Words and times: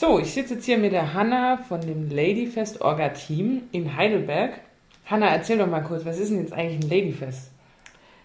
So, 0.00 0.18
ich 0.18 0.32
sitze 0.32 0.54
jetzt 0.54 0.64
hier 0.64 0.78
mit 0.78 0.92
der 0.92 1.12
Hanna 1.12 1.58
von 1.58 1.82
dem 1.82 2.08
Ladyfest 2.08 2.80
Orga 2.80 3.10
Team 3.10 3.64
in 3.70 3.98
Heidelberg. 3.98 4.58
Hanna, 5.04 5.26
erzähl 5.26 5.58
doch 5.58 5.66
mal 5.66 5.82
kurz, 5.82 6.06
was 6.06 6.18
ist 6.18 6.30
denn 6.30 6.40
jetzt 6.40 6.54
eigentlich 6.54 6.82
ein 6.82 6.88
Ladyfest? 6.88 7.50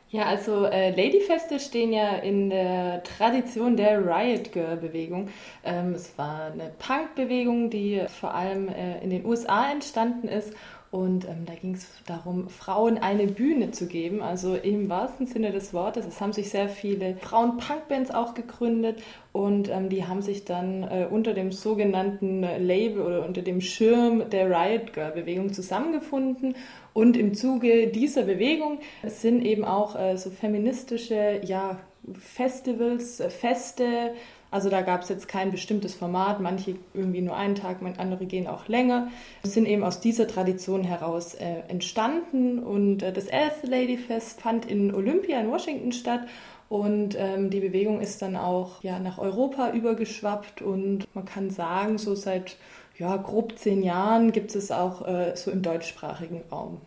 Ja, 0.10 0.24
also 0.24 0.64
äh, 0.68 0.92
Ladyfeste 0.92 1.60
stehen 1.60 1.92
ja 1.92 2.16
in 2.16 2.50
der 2.50 3.04
Tradition 3.04 3.76
der 3.76 4.00
Riot 4.08 4.54
Girl 4.54 4.78
Bewegung. 4.78 5.28
Ähm, 5.66 5.92
es 5.96 6.18
war 6.18 6.46
eine 6.54 6.72
Punk-Bewegung, 6.80 7.70
die 7.70 8.04
vor 8.08 8.34
allem 8.34 8.70
äh, 8.70 9.04
in 9.04 9.10
den 9.10 9.26
USA 9.26 9.70
entstanden 9.70 10.30
ist 10.30 10.54
und 10.92 11.26
ähm, 11.26 11.46
da 11.46 11.54
ging 11.56 11.74
es 11.74 11.88
darum, 12.06 12.50
Frauen 12.50 12.98
eine 12.98 13.28
Bühne 13.28 13.72
zu 13.72 13.88
geben, 13.88 14.22
also 14.22 14.56
im 14.56 14.88
wahrsten 14.88 15.28
Sinne 15.28 15.52
des 15.52 15.74
Wortes. 15.74 16.06
Es 16.06 16.22
haben 16.22 16.32
sich 16.32 16.50
sehr 16.50 16.70
viele 16.70 17.18
Frauen-Punk-Bands 17.18 18.12
auch 18.12 18.34
gegründet 18.34 19.02
und 19.34 19.70
ähm, 19.70 19.90
die 19.90 20.06
haben 20.06 20.22
sich 20.22 20.46
dann 20.46 20.84
äh, 20.84 21.08
unter 21.10 21.34
dem 21.34 21.52
sogenannten 21.52 22.42
Label 22.42 23.02
oder 23.02 23.26
unter 23.26 23.42
dem 23.42 23.60
Schirm 23.62 24.30
der 24.30 24.50
Riot 24.50 24.94
Girl-Bewegung 24.94 25.52
zusammengefunden. 25.52 26.56
Und 26.94 27.18
im 27.18 27.34
Zuge 27.34 27.88
dieser 27.88 28.24
Bewegung 28.24 28.80
sind 29.04 29.44
eben 29.44 29.66
auch 29.66 30.00
äh, 30.00 30.18
so 30.18 30.30
feministische 30.30 31.42
ja, 31.44 31.78
Festivals, 32.14 33.20
äh, 33.20 33.30
Feste, 33.30 34.14
also 34.56 34.70
da 34.70 34.84
gab 34.84 35.02
es 35.02 35.10
jetzt 35.10 35.28
kein 35.28 35.52
bestimmtes 35.52 35.96
Format, 35.96 36.40
manche 36.40 36.78
irgendwie 36.94 37.20
nur 37.20 37.36
einen 37.36 37.56
Tag, 37.56 37.80
andere 37.98 38.26
gehen 38.26 38.48
auch 38.48 38.70
länger. 38.70 39.10
Wir 39.42 39.52
sind 39.52 39.66
eben 39.66 39.84
aus 39.84 40.00
dieser 40.00 40.30
Tradition 40.30 40.86
heraus 40.86 41.34
äh, 41.34 41.64
entstanden 41.68 42.60
und 42.60 43.04
äh, 43.04 43.12
das 43.12 43.26
erste 43.26 43.68
Ladyfest 43.68 44.42
fand 44.42 44.66
in 44.66 44.96
Olympia 44.96 45.42
in 45.42 45.52
Washington 45.52 45.92
statt 45.92 46.22
und 46.70 47.18
ähm, 47.20 47.50
die 47.50 47.60
Bewegung 47.60 48.00
ist 48.00 48.22
dann 48.22 48.38
auch 48.38 48.82
ja, 48.82 48.98
nach 48.98 49.18
Europa 49.18 49.72
übergeschwappt 49.72 50.62
und 50.62 51.06
man 51.14 51.26
kann 51.26 51.50
sagen, 51.50 51.98
so 51.98 52.16
seit 52.16 52.56
ja, 52.98 53.18
grob 53.18 53.60
zehn 53.60 53.84
Jahren 53.84 54.32
gibt 54.32 54.56
es 54.56 54.72
auch 54.72 55.06
äh, 55.06 55.36
so 55.36 55.52
im 55.52 55.64
deutschsprachigen 55.64 56.44
Raum. 56.50 56.80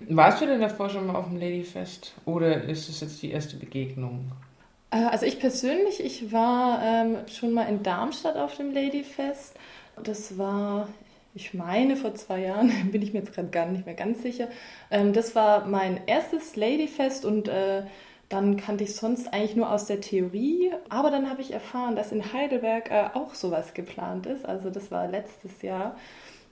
Warst 0.00 0.42
du 0.42 0.46
denn 0.46 0.60
davor 0.60 0.90
schon 0.90 1.06
mal 1.06 1.16
auf 1.16 1.30
dem 1.30 1.38
Ladyfest 1.38 2.12
oder 2.26 2.64
ist 2.64 2.90
es 2.90 3.00
jetzt 3.00 3.22
die 3.22 3.30
erste 3.30 3.56
Begegnung? 3.56 4.30
Äh, 4.96 5.06
also 5.06 5.26
ich 5.26 5.38
persönlich, 5.38 6.02
ich 6.02 6.32
war 6.32 6.80
ähm, 6.82 7.16
schon 7.28 7.52
mal 7.52 7.64
in 7.64 7.82
Darmstadt 7.82 8.36
auf 8.36 8.56
dem 8.56 8.72
Ladyfest. 8.72 9.54
Das 10.02 10.38
war, 10.38 10.88
ich 11.34 11.54
meine, 11.54 11.96
vor 11.96 12.14
zwei 12.14 12.40
Jahren, 12.40 12.70
bin 12.92 13.02
ich 13.02 13.12
mir 13.12 13.20
jetzt 13.20 13.34
gerade 13.34 13.48
gar 13.48 13.66
nicht 13.66 13.86
mehr 13.86 13.94
ganz 13.94 14.22
sicher. 14.22 14.48
Ähm, 14.90 15.12
das 15.12 15.34
war 15.34 15.66
mein 15.66 16.00
erstes 16.06 16.56
Ladyfest 16.56 17.24
und 17.24 17.48
äh, 17.48 17.82
dann 18.28 18.56
kannte 18.56 18.82
ich 18.82 18.96
sonst 18.96 19.32
eigentlich 19.32 19.54
nur 19.54 19.70
aus 19.70 19.86
der 19.86 20.00
Theorie. 20.00 20.72
Aber 20.88 21.10
dann 21.10 21.30
habe 21.30 21.42
ich 21.42 21.52
erfahren, 21.52 21.94
dass 21.94 22.10
in 22.12 22.32
Heidelberg 22.32 22.90
äh, 22.90 23.04
auch 23.14 23.34
sowas 23.34 23.74
geplant 23.74 24.26
ist. 24.26 24.44
Also 24.44 24.70
das 24.70 24.90
war 24.90 25.06
letztes 25.08 25.62
Jahr. 25.62 25.96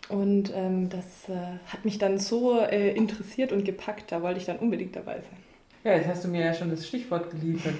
Und 0.08 0.52
ähm, 0.54 0.90
das 0.90 1.28
äh, 1.30 1.58
hat 1.66 1.84
mich 1.84 1.96
dann 1.96 2.18
so 2.18 2.60
äh, 2.60 2.90
interessiert 2.90 3.52
und 3.52 3.64
gepackt, 3.64 4.12
da 4.12 4.20
wollte 4.20 4.38
ich 4.38 4.44
dann 4.44 4.58
unbedingt 4.58 4.94
dabei 4.94 5.14
sein. 5.14 5.38
Ja, 5.82 5.94
jetzt 5.94 6.06
hast 6.06 6.24
du 6.24 6.28
mir 6.28 6.44
ja 6.44 6.52
schon 6.52 6.70
das 6.70 6.86
Stichwort 6.86 7.30
geliefert. 7.30 7.74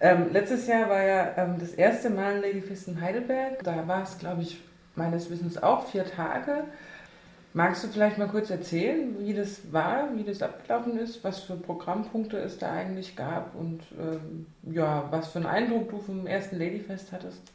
Ähm, 0.00 0.32
letztes 0.32 0.66
Jahr 0.66 0.88
war 0.88 1.02
ja 1.02 1.34
ähm, 1.36 1.56
das 1.58 1.72
erste 1.72 2.10
Mal 2.10 2.40
Ladyfest 2.40 2.88
in 2.88 3.00
Heidelberg. 3.00 3.62
Da 3.62 3.86
war 3.86 4.02
es, 4.02 4.18
glaube 4.18 4.42
ich, 4.42 4.60
meines 4.96 5.30
Wissens 5.30 5.62
auch 5.62 5.86
vier 5.86 6.04
Tage. 6.04 6.64
Magst 7.52 7.84
du 7.84 7.88
vielleicht 7.88 8.18
mal 8.18 8.26
kurz 8.26 8.50
erzählen, 8.50 9.16
wie 9.20 9.32
das 9.32 9.72
war, 9.72 10.08
wie 10.16 10.24
das 10.24 10.42
abgelaufen 10.42 10.98
ist, 10.98 11.22
was 11.22 11.38
für 11.40 11.54
Programmpunkte 11.54 12.36
es 12.36 12.58
da 12.58 12.72
eigentlich 12.72 13.14
gab 13.14 13.54
und 13.54 13.80
ähm, 13.96 14.46
ja, 14.62 15.04
was 15.10 15.28
für 15.28 15.38
einen 15.38 15.46
Eindruck 15.46 15.88
du 15.88 16.00
vom 16.00 16.26
ersten 16.26 16.58
Ladyfest 16.58 17.12
hattest? 17.12 17.53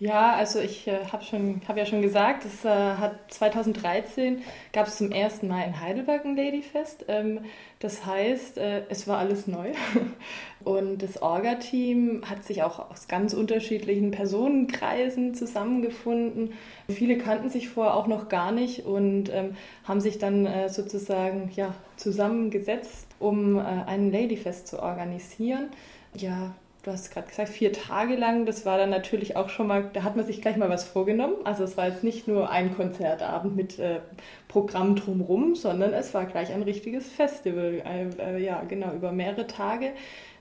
Ja, 0.00 0.32
also 0.34 0.60
ich 0.60 0.86
äh, 0.86 1.04
habe 1.12 1.22
habe 1.68 1.78
ja 1.78 1.84
schon 1.84 2.00
gesagt, 2.00 2.46
es 2.46 2.64
äh, 2.64 2.68
hat 2.70 3.16
2013 3.34 4.40
gab 4.72 4.86
es 4.86 4.96
zum 4.96 5.12
ersten 5.12 5.46
Mal 5.46 5.66
in 5.66 5.78
Heidelberg 5.78 6.24
ein 6.24 6.36
Ladyfest. 6.36 7.04
Ähm, 7.08 7.40
das 7.80 8.06
heißt, 8.06 8.56
äh, 8.56 8.84
es 8.88 9.06
war 9.06 9.18
alles 9.18 9.46
neu 9.46 9.72
und 10.64 11.02
das 11.02 11.20
Orga-Team 11.20 12.22
hat 12.24 12.44
sich 12.44 12.62
auch 12.62 12.90
aus 12.90 13.08
ganz 13.08 13.34
unterschiedlichen 13.34 14.10
Personenkreisen 14.10 15.34
zusammengefunden. 15.34 16.54
Viele 16.88 17.18
kannten 17.18 17.50
sich 17.50 17.68
vorher 17.68 17.94
auch 17.94 18.06
noch 18.06 18.30
gar 18.30 18.52
nicht 18.52 18.86
und 18.86 19.28
ähm, 19.30 19.54
haben 19.84 20.00
sich 20.00 20.16
dann 20.16 20.46
äh, 20.46 20.70
sozusagen 20.70 21.50
ja 21.54 21.74
zusammengesetzt, 21.96 23.06
um 23.18 23.58
äh, 23.58 23.64
ein 23.64 24.10
Ladyfest 24.10 24.66
zu 24.66 24.82
organisieren. 24.82 25.68
Ja, 26.16 26.54
du 26.82 26.90
hast 26.90 27.12
gerade 27.12 27.28
gesagt, 27.28 27.48
vier 27.50 27.72
Tage 27.72 28.16
lang. 28.16 28.46
Das 28.46 28.64
war 28.64 28.78
dann 28.78 28.90
natürlich 28.90 29.36
auch 29.36 29.48
schon 29.48 29.66
mal, 29.66 29.90
da 29.92 30.02
hat 30.02 30.16
man 30.16 30.26
sich 30.26 30.40
gleich 30.40 30.56
mal 30.56 30.70
was 30.70 30.84
vorgenommen. 30.84 31.36
Also 31.44 31.64
es 31.64 31.76
war 31.76 31.88
jetzt 31.88 32.04
nicht 32.04 32.28
nur 32.28 32.50
ein 32.50 32.74
Konzertabend 32.74 33.56
mit 33.56 33.78
äh, 33.78 34.00
Programm 34.48 34.96
drumrum, 34.96 35.54
sondern 35.54 35.92
es 35.92 36.14
war 36.14 36.24
gleich 36.26 36.52
ein 36.52 36.62
richtiges 36.62 37.08
Festival. 37.08 37.82
Äh, 37.84 38.36
äh, 38.36 38.42
ja, 38.42 38.62
genau, 38.62 38.92
über 38.92 39.12
mehrere 39.12 39.46
Tage 39.46 39.92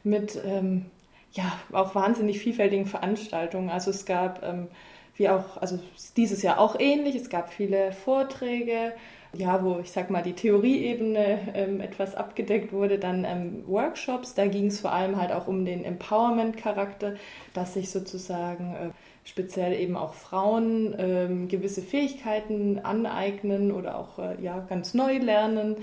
mit 0.03 0.39
ähm, 0.45 0.85
ja, 1.33 1.59
auch 1.71 1.95
wahnsinnig 1.95 2.39
vielfältigen 2.39 2.85
Veranstaltungen. 2.85 3.69
Also 3.69 3.91
es 3.91 4.05
gab, 4.05 4.43
ähm, 4.43 4.67
wie 5.15 5.29
auch, 5.29 5.57
also 5.57 5.79
dieses 6.17 6.41
Jahr 6.41 6.59
auch 6.59 6.79
ähnlich, 6.79 7.15
es 7.15 7.29
gab 7.29 7.53
viele 7.53 7.91
Vorträge, 7.91 8.93
ja, 9.33 9.63
wo 9.63 9.79
ich 9.79 9.91
sag 9.91 10.09
mal 10.09 10.23
die 10.23 10.33
Theorieebene 10.33 11.53
ähm, 11.53 11.81
etwas 11.81 12.15
abgedeckt 12.15 12.73
wurde, 12.73 12.97
dann 12.97 13.25
ähm, 13.25 13.63
Workshops. 13.67 14.33
Da 14.33 14.47
ging 14.47 14.67
es 14.67 14.79
vor 14.79 14.91
allem 14.91 15.17
halt 15.17 15.31
auch 15.31 15.47
um 15.47 15.65
den 15.65 15.85
Empowerment-Charakter, 15.85 17.15
dass 17.53 17.75
sich 17.75 17.91
sozusagen 17.91 18.75
äh, 18.75 18.89
speziell 19.23 19.79
eben 19.79 19.95
auch 19.95 20.13
Frauen 20.13 20.95
ähm, 20.97 21.47
gewisse 21.47 21.83
Fähigkeiten 21.83 22.79
aneignen 22.79 23.71
oder 23.71 23.99
auch 23.99 24.17
äh, 24.17 24.41
ja, 24.41 24.59
ganz 24.67 24.95
neu 24.95 25.17
lernen, 25.17 25.77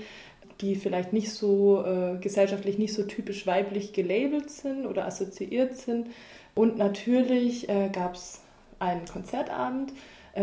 die 0.59 0.75
vielleicht 0.75 1.13
nicht 1.13 1.31
so 1.31 1.85
äh, 1.85 2.17
gesellschaftlich 2.19 2.77
nicht 2.77 2.93
so 2.93 3.03
typisch 3.03 3.47
weiblich 3.47 3.93
gelabelt 3.93 4.49
sind 4.49 4.85
oder 4.85 5.05
assoziiert 5.05 5.77
sind. 5.77 6.07
Und 6.53 6.77
natürlich 6.77 7.69
äh, 7.69 7.89
gab 7.89 8.15
es 8.15 8.41
einen 8.79 9.05
Konzertabend 9.05 9.93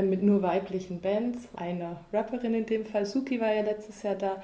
mit 0.03 0.23
nur 0.23 0.43
weiblichen 0.43 1.01
Bands. 1.01 1.49
Eine 1.57 1.97
Rapperin 2.13 2.55
in 2.55 2.67
dem 2.67 2.85
Fall, 2.85 3.07
Suki 3.07 3.41
war 3.41 3.53
ja 3.53 3.63
letztes 3.63 4.03
Jahr 4.03 4.15
da. 4.15 4.43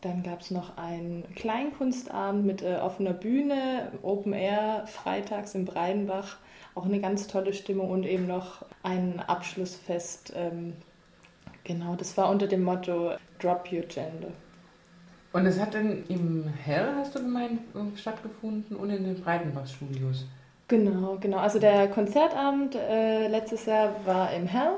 Dann 0.00 0.22
gab 0.22 0.40
es 0.40 0.50
noch 0.50 0.76
einen 0.76 1.24
Kleinkunstabend 1.34 2.44
mit 2.44 2.62
äh, 2.62 2.76
offener 2.76 3.12
Bühne, 3.12 3.92
Open 4.02 4.32
Air, 4.32 4.84
freitags 4.86 5.54
im 5.54 5.64
Breidenbach. 5.64 6.38
Auch 6.74 6.84
eine 6.84 7.00
ganz 7.00 7.26
tolle 7.26 7.54
Stimmung 7.54 7.90
und 7.90 8.04
eben 8.04 8.26
noch 8.26 8.64
ein 8.82 9.20
Abschlussfest. 9.20 10.34
Ähm, 10.36 10.74
genau, 11.64 11.96
das 11.96 12.16
war 12.16 12.30
unter 12.30 12.46
dem 12.46 12.62
Motto 12.62 13.12
Drop 13.38 13.70
Your 13.72 13.82
Gender. 13.82 14.28
Und 15.32 15.46
es 15.46 15.58
hat 15.60 15.74
dann 15.74 16.04
im 16.08 16.44
Hell, 16.64 16.94
hast 16.96 17.14
du 17.14 17.20
gemeint, 17.20 17.60
stattgefunden 17.96 18.76
und 18.76 18.90
in 18.90 19.04
den 19.04 19.20
Breitenbach-Studios? 19.20 20.26
Genau, 20.68 21.16
genau. 21.20 21.38
Also 21.38 21.58
der 21.60 21.88
Konzertabend 21.88 22.74
äh, 22.74 23.28
letztes 23.28 23.66
Jahr 23.66 24.04
war 24.04 24.32
im 24.32 24.46
Hell. 24.46 24.76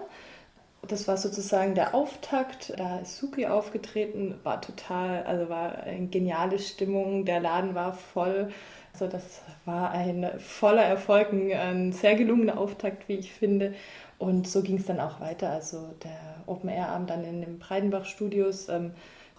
Das 0.87 1.09
war 1.09 1.17
sozusagen 1.17 1.75
der 1.75 1.95
Auftakt. 1.95 2.75
Da 2.79 2.99
ist 3.01 3.19
Suki 3.19 3.47
aufgetreten, 3.47 4.39
war 4.45 4.61
total, 4.61 5.25
also 5.25 5.49
war 5.49 5.79
eine 5.85 6.07
geniale 6.09 6.59
Stimmung. 6.59 7.25
Der 7.25 7.41
Laden 7.41 7.75
war 7.75 7.93
voll. 7.95 8.53
Also 8.93 9.07
das 9.09 9.43
war 9.65 9.91
ein 9.93 10.29
voller 10.39 10.85
Erfolg, 10.85 11.33
ein 11.33 11.93
sehr 11.93 12.17
gelungener 12.17 12.59
Auftakt, 12.59 13.09
wie 13.09 13.15
ich 13.15 13.33
finde. 13.33 13.75
Und 14.19 14.49
so 14.49 14.63
ging 14.63 14.79
es 14.79 14.87
dann 14.87 15.01
auch 15.01 15.21
weiter. 15.21 15.51
Also 15.51 15.95
der 16.05 16.19
Open 16.47 16.69
Air 16.71 16.89
Abend 16.91 17.11
dann 17.11 17.25
in 17.25 17.41
den 17.43 17.59
Breidenbach 17.59 18.05
Studios. 18.05 18.69
Ähm, 18.69 18.93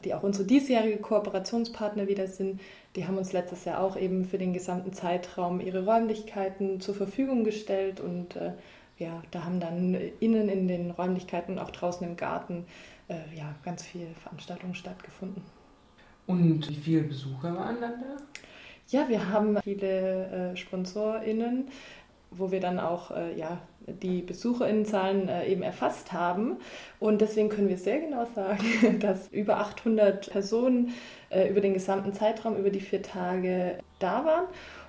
die 0.04 0.14
auch 0.14 0.24
unsere 0.24 0.46
diesjährige 0.46 0.98
Kooperationspartner 0.98 2.08
wieder 2.08 2.28
sind. 2.28 2.62
Die 2.96 3.06
haben 3.06 3.18
uns 3.18 3.34
letztes 3.34 3.66
Jahr 3.66 3.82
auch 3.82 3.98
eben 3.98 4.26
für 4.26 4.38
den 4.38 4.54
gesamten 4.54 4.94
Zeitraum 4.94 5.60
ihre 5.60 5.86
Räumlichkeiten 5.86 6.80
zur 6.82 6.96
Verfügung 6.96 7.44
gestellt 7.44 8.00
und 8.00 8.36
äh, 8.36 8.54
ja, 8.98 9.22
da 9.32 9.46
haben 9.46 9.60
dann 9.60 9.96
innen 10.20 10.50
in 10.50 10.68
den 10.68 10.92
Räumlichkeiten 10.92 11.54
und 11.54 11.60
auch 11.60 11.72
draußen 11.72 12.06
im 12.06 12.18
Garten 12.18 12.66
äh, 13.08 13.16
ja, 13.36 13.56
ganz 13.64 13.84
viele 13.84 14.08
Veranstaltungen 14.24 14.76
stattgefunden. 14.76 15.42
Und 16.28 16.70
wie 16.70 16.76
viele 16.76 17.04
Besucher 17.04 17.56
waren 17.56 17.82
dann 17.82 18.02
da? 18.02 18.18
Ja, 18.90 19.08
wir 19.08 19.30
haben 19.30 19.58
viele 19.64 20.52
äh, 20.52 20.58
SponsorInnen, 20.58 21.70
wo 22.32 22.52
wir 22.52 22.60
dann 22.60 22.80
auch 22.80 23.12
äh, 23.12 23.38
ja, 23.38 23.60
die 23.88 24.22
Besucherinnenzahlen 24.22 25.30
äh, 25.30 25.48
eben 25.48 25.64
erfasst 25.64 26.14
haben. 26.14 26.58
Und 27.00 27.22
deswegen 27.22 27.50
können 27.50 27.70
wir 27.70 27.78
sehr 27.78 28.00
genau 28.00 28.26
sagen, 28.36 29.00
dass 29.00 29.28
über 29.30 29.58
800 29.58 30.30
Personen 30.30 30.94
äh, 31.30 31.50
über 31.50 31.62
den 31.62 31.74
gesamten 31.74 32.14
Zeitraum, 32.14 32.56
über 32.58 32.70
die 32.70 32.82
vier 32.82 33.02
Tage 33.02 33.80
da 34.00 34.26
waren. 34.26 34.46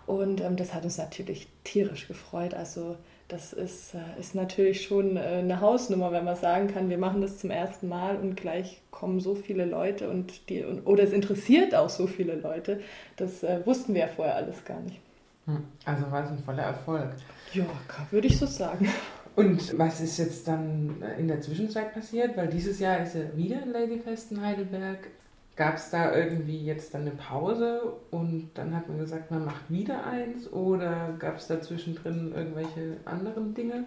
Und 0.06 0.40
ähm, 0.40 0.56
das 0.56 0.74
hat 0.74 0.84
uns 0.84 0.98
natürlich 0.98 1.48
tierisch 1.64 2.08
gefreut. 2.08 2.54
Also 2.54 2.96
das 3.28 3.52
ist, 3.52 3.94
äh, 3.94 4.20
ist 4.20 4.34
natürlich 4.34 4.82
schon 4.82 5.16
äh, 5.16 5.20
eine 5.20 5.60
Hausnummer, 5.60 6.10
wenn 6.12 6.24
man 6.24 6.36
sagen 6.36 6.68
kann, 6.68 6.90
wir 6.90 6.98
machen 6.98 7.20
das 7.20 7.38
zum 7.38 7.50
ersten 7.50 7.88
Mal 7.88 8.16
und 8.16 8.36
gleich 8.36 8.80
kommen 8.90 9.20
so 9.20 9.34
viele 9.34 9.64
Leute 9.64 10.10
und 10.10 10.48
die, 10.48 10.64
oder 10.64 11.04
es 11.04 11.12
interessiert 11.12 11.74
auch 11.74 11.90
so 11.90 12.06
viele 12.06 12.34
Leute. 12.34 12.80
Das 13.16 13.44
äh, 13.44 13.64
wussten 13.64 13.94
wir 13.94 14.02
ja 14.02 14.08
vorher 14.08 14.34
alles 14.34 14.64
gar 14.64 14.80
nicht. 14.80 15.00
Hm, 15.46 15.64
also 15.84 16.10
war 16.10 16.24
es 16.24 16.30
ein 16.30 16.38
voller 16.38 16.62
Erfolg. 16.62 17.10
Ja, 17.52 17.64
würde 18.10 18.26
ich 18.26 18.38
so 18.38 18.46
sagen. 18.46 18.88
Und 19.36 19.78
was 19.78 20.00
ist 20.00 20.18
jetzt 20.18 20.46
dann 20.48 21.02
in 21.18 21.28
der 21.28 21.40
Zwischenzeit 21.40 21.94
passiert? 21.94 22.36
Weil 22.36 22.48
dieses 22.48 22.80
Jahr 22.80 23.02
ist 23.02 23.14
ja 23.14 23.22
wieder 23.36 23.62
ein 23.62 23.70
Ladyfest 23.70 24.32
in 24.32 24.40
Heidelberg. 24.40 25.08
Gab 25.56 25.76
es 25.76 25.90
da 25.90 26.14
irgendwie 26.14 26.64
jetzt 26.64 26.94
dann 26.94 27.02
eine 27.02 27.12
Pause 27.12 27.94
und 28.10 28.50
dann 28.54 28.74
hat 28.74 28.88
man 28.88 28.98
gesagt, 28.98 29.30
man 29.30 29.44
macht 29.44 29.70
wieder 29.70 30.06
eins 30.06 30.50
oder 30.52 31.14
gab 31.18 31.36
es 31.36 31.48
da 31.48 31.60
zwischendrin 31.60 32.32
irgendwelche 32.34 32.96
anderen 33.04 33.54
Dinge? 33.54 33.84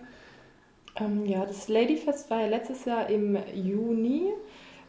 Ähm, 0.96 1.26
ja, 1.26 1.46
das 1.46 1.70
Ladyfest 1.70 2.30
war 2.30 2.42
ja 2.42 2.48
letztes 2.48 2.86
Jahr 2.86 3.10
im 3.10 3.38
Juni 3.56 4.34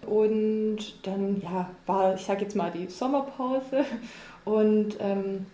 und 0.07 1.07
dann 1.07 1.41
ja, 1.41 1.71
war, 1.87 2.15
ich 2.15 2.23
sag 2.23 2.43
jetzt 2.43 2.57
mal, 2.57 2.71
die 2.71 2.87
Sommerpause 2.87 3.85
und 4.45 4.97
ähm, 5.01 5.47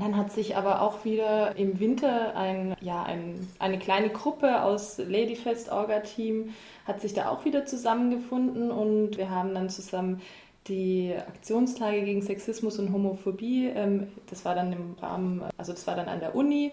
dann 0.00 0.16
hat 0.16 0.32
sich 0.32 0.56
aber 0.56 0.82
auch 0.82 1.04
wieder 1.04 1.56
im 1.56 1.80
Winter 1.80 2.36
ein, 2.36 2.76
ja, 2.80 3.02
ein, 3.02 3.48
eine 3.58 3.78
kleine 3.78 4.10
Gruppe 4.10 4.62
aus 4.62 4.98
Ladyfest 4.98 5.70
Orga-Team 5.70 6.54
hat 6.86 7.00
sich 7.00 7.14
da 7.14 7.28
auch 7.28 7.44
wieder 7.44 7.66
zusammengefunden 7.66 8.70
und 8.70 9.16
wir 9.16 9.30
haben 9.30 9.54
dann 9.54 9.68
zusammen 9.70 10.20
die 10.68 11.14
Aktionstage 11.16 12.02
gegen 12.02 12.22
Sexismus 12.22 12.78
und 12.78 12.92
Homophobie, 12.92 13.66
ähm, 13.66 14.08
das 14.28 14.44
war 14.44 14.54
dann 14.54 14.72
im 14.72 14.96
Rahmen, 15.00 15.42
also 15.56 15.72
das 15.72 15.86
war 15.86 15.94
dann 15.94 16.08
an 16.08 16.20
der 16.20 16.34
Uni, 16.34 16.72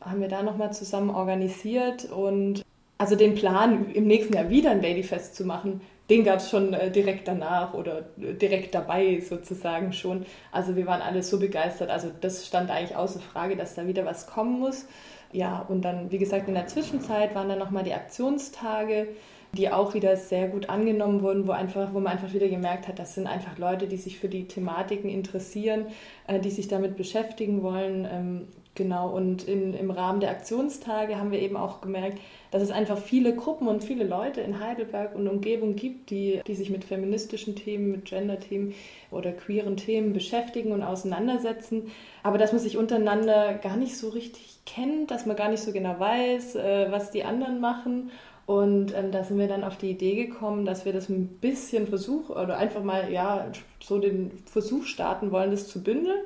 haben 0.00 0.20
wir 0.20 0.28
da 0.28 0.42
nochmal 0.42 0.72
zusammen 0.72 1.10
organisiert 1.10 2.10
und 2.10 2.64
also 2.98 3.16
den 3.16 3.34
Plan, 3.34 3.90
im 3.92 4.06
nächsten 4.06 4.34
Jahr 4.34 4.50
wieder 4.50 4.70
ein 4.70 4.80
Ladyfest 4.80 5.34
zu 5.34 5.44
machen, 5.44 5.80
den 6.10 6.24
gab 6.24 6.38
es 6.38 6.50
schon 6.50 6.74
äh, 6.74 6.90
direkt 6.90 7.28
danach 7.28 7.74
oder 7.74 8.00
äh, 8.20 8.34
direkt 8.34 8.74
dabei 8.74 9.20
sozusagen 9.20 9.92
schon. 9.92 10.26
Also 10.52 10.76
wir 10.76 10.86
waren 10.86 11.00
alle 11.00 11.22
so 11.22 11.38
begeistert. 11.38 11.90
Also 11.90 12.10
das 12.20 12.46
stand 12.46 12.70
eigentlich 12.70 12.96
außer 12.96 13.20
Frage, 13.20 13.56
dass 13.56 13.74
da 13.74 13.86
wieder 13.86 14.04
was 14.04 14.26
kommen 14.26 14.60
muss. 14.60 14.86
Ja, 15.32 15.64
und 15.68 15.82
dann, 15.82 16.12
wie 16.12 16.18
gesagt, 16.18 16.46
in 16.46 16.54
der 16.54 16.66
Zwischenzeit 16.66 17.34
waren 17.34 17.48
dann 17.48 17.58
nochmal 17.58 17.82
die 17.82 17.94
Aktionstage, 17.94 19.08
die 19.52 19.70
auch 19.70 19.94
wieder 19.94 20.16
sehr 20.16 20.48
gut 20.48 20.68
angenommen 20.68 21.22
wurden, 21.22 21.48
wo, 21.48 21.52
einfach, 21.52 21.92
wo 21.94 22.00
man 22.00 22.12
einfach 22.12 22.32
wieder 22.32 22.48
gemerkt 22.48 22.86
hat, 22.86 22.98
das 22.98 23.14
sind 23.14 23.26
einfach 23.26 23.58
Leute, 23.58 23.86
die 23.86 23.96
sich 23.96 24.18
für 24.18 24.28
die 24.28 24.46
Thematiken 24.46 25.08
interessieren, 25.08 25.86
äh, 26.26 26.38
die 26.38 26.50
sich 26.50 26.68
damit 26.68 26.96
beschäftigen 26.96 27.62
wollen. 27.62 28.06
Ähm, 28.10 28.48
Genau, 28.76 29.08
und 29.08 29.46
in, 29.46 29.72
im 29.72 29.92
Rahmen 29.92 30.18
der 30.18 30.30
Aktionstage 30.30 31.16
haben 31.16 31.30
wir 31.30 31.38
eben 31.38 31.56
auch 31.56 31.80
gemerkt, 31.80 32.18
dass 32.50 32.60
es 32.60 32.72
einfach 32.72 32.98
viele 32.98 33.36
Gruppen 33.36 33.68
und 33.68 33.84
viele 33.84 34.02
Leute 34.02 34.40
in 34.40 34.58
Heidelberg 34.58 35.14
und 35.14 35.28
Umgebung 35.28 35.76
gibt, 35.76 36.10
die, 36.10 36.40
die 36.44 36.54
sich 36.56 36.70
mit 36.70 36.82
feministischen 36.84 37.54
Themen, 37.54 37.92
mit 37.92 38.06
Gender-Themen 38.06 38.74
oder 39.12 39.30
queeren 39.30 39.76
Themen 39.76 40.12
beschäftigen 40.12 40.72
und 40.72 40.82
auseinandersetzen, 40.82 41.92
aber 42.24 42.36
dass 42.36 42.50
man 42.50 42.60
sich 42.60 42.76
untereinander 42.76 43.54
gar 43.54 43.76
nicht 43.76 43.96
so 43.96 44.08
richtig 44.08 44.58
kennt, 44.66 45.12
dass 45.12 45.24
man 45.24 45.36
gar 45.36 45.50
nicht 45.50 45.62
so 45.62 45.70
genau 45.70 46.00
weiß, 46.00 46.56
äh, 46.56 46.90
was 46.90 47.12
die 47.12 47.22
anderen 47.22 47.60
machen. 47.60 48.10
Und 48.46 48.92
ähm, 48.94 49.10
da 49.12 49.24
sind 49.24 49.38
wir 49.38 49.48
dann 49.48 49.64
auf 49.64 49.78
die 49.78 49.90
Idee 49.90 50.26
gekommen, 50.26 50.66
dass 50.66 50.84
wir 50.84 50.92
das 50.92 51.08
ein 51.08 51.28
bisschen 51.28 51.86
versuchen 51.86 52.32
oder 52.32 52.58
einfach 52.58 52.82
mal 52.82 53.10
ja 53.10 53.46
so 53.80 53.98
den 53.98 54.32
Versuch 54.46 54.84
starten 54.84 55.30
wollen, 55.30 55.52
das 55.52 55.68
zu 55.68 55.82
bündeln 55.82 56.20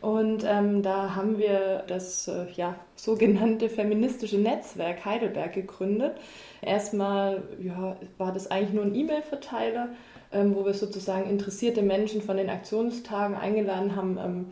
und 0.00 0.44
ähm, 0.44 0.82
da 0.82 1.14
haben 1.14 1.38
wir 1.38 1.84
das 1.86 2.28
äh, 2.28 2.46
ja, 2.54 2.76
sogenannte 2.96 3.68
feministische 3.68 4.38
Netzwerk 4.38 5.04
Heidelberg 5.04 5.54
gegründet. 5.54 6.18
Erstmal 6.60 7.42
ja, 7.60 7.96
war 8.18 8.32
das 8.32 8.50
eigentlich 8.50 8.74
nur 8.74 8.84
ein 8.84 8.94
E-Mail-Verteiler, 8.94 9.88
ähm, 10.32 10.54
wo 10.54 10.64
wir 10.66 10.74
sozusagen 10.74 11.30
interessierte 11.30 11.82
Menschen 11.82 12.20
von 12.20 12.36
den 12.36 12.50
Aktionstagen 12.50 13.36
eingeladen 13.36 13.96
haben, 13.96 14.18
ähm, 14.18 14.46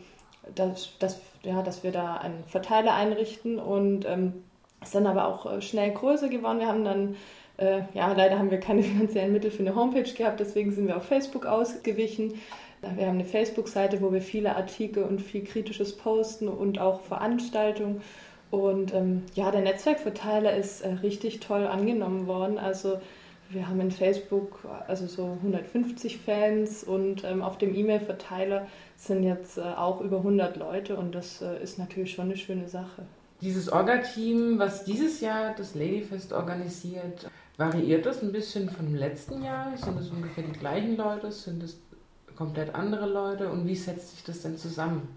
dass, 0.54 0.98
dass, 0.98 1.20
ja, 1.42 1.62
dass 1.62 1.82
wir 1.82 1.92
da 1.92 2.16
einen 2.16 2.44
Verteiler 2.46 2.94
einrichten. 2.94 3.58
Und 3.58 4.06
ähm, 4.06 4.44
ist 4.82 4.94
dann 4.94 5.06
aber 5.06 5.28
auch 5.28 5.50
äh, 5.50 5.60
schnell 5.60 5.92
größer 5.92 6.28
geworden. 6.28 6.60
Wir 6.60 6.68
haben 6.68 6.84
dann 6.84 7.16
äh, 7.56 7.82
ja, 7.94 8.12
leider 8.12 8.38
haben 8.38 8.50
wir 8.50 8.60
keine 8.60 8.82
finanziellen 8.84 9.32
Mittel 9.32 9.50
für 9.50 9.62
eine 9.62 9.74
Homepage 9.74 10.02
gehabt, 10.12 10.40
deswegen 10.40 10.72
sind 10.72 10.88
wir 10.88 10.96
auf 10.96 11.04
Facebook 11.04 11.46
ausgewichen. 11.46 12.34
Wir 12.96 13.06
haben 13.06 13.18
eine 13.18 13.24
Facebook-Seite, 13.24 14.00
wo 14.00 14.12
wir 14.12 14.22
viele 14.22 14.56
Artikel 14.56 15.04
und 15.04 15.20
viel 15.20 15.44
Kritisches 15.44 15.96
posten 15.96 16.48
und 16.48 16.78
auch 16.78 17.00
Veranstaltungen. 17.02 18.02
Und 18.50 18.94
ähm, 18.94 19.22
ja, 19.34 19.50
der 19.50 19.62
Netzwerkverteiler 19.62 20.56
ist 20.56 20.82
äh, 20.82 20.88
richtig 20.94 21.40
toll 21.40 21.66
angenommen 21.66 22.26
worden. 22.26 22.58
Also 22.58 22.98
wir 23.50 23.68
haben 23.68 23.80
in 23.80 23.90
Facebook 23.90 24.60
also 24.86 25.06
so 25.06 25.24
150 25.42 26.18
Fans 26.18 26.84
und 26.84 27.24
ähm, 27.24 27.42
auf 27.42 27.58
dem 27.58 27.74
E-Mail-Verteiler 27.74 28.66
sind 28.96 29.22
jetzt 29.22 29.58
äh, 29.58 29.62
auch 29.62 30.00
über 30.00 30.18
100 30.18 30.56
Leute 30.56 30.96
und 30.96 31.14
das 31.14 31.42
äh, 31.42 31.62
ist 31.62 31.78
natürlich 31.78 32.12
schon 32.12 32.26
eine 32.26 32.36
schöne 32.36 32.68
Sache. 32.68 33.02
Dieses 33.40 33.70
Orga-Team, 33.70 34.58
was 34.58 34.84
dieses 34.84 35.20
Jahr 35.20 35.54
das 35.56 35.74
Ladyfest 35.74 36.32
organisiert, 36.32 37.28
variiert 37.56 38.06
das 38.06 38.22
ein 38.22 38.32
bisschen 38.32 38.70
vom 38.70 38.94
letzten 38.94 39.42
Jahr? 39.42 39.76
Sind 39.76 39.98
es 39.98 40.10
ungefähr 40.10 40.44
die 40.44 40.58
gleichen 40.58 40.96
Leute? 40.96 41.30
Sind 41.30 41.62
es 41.62 41.80
komplett 42.36 42.74
andere 42.74 43.06
Leute 43.06 43.50
und 43.50 43.66
wie 43.66 43.76
setzt 43.76 44.10
sich 44.10 44.24
das 44.24 44.42
denn 44.42 44.56
zusammen? 44.56 45.08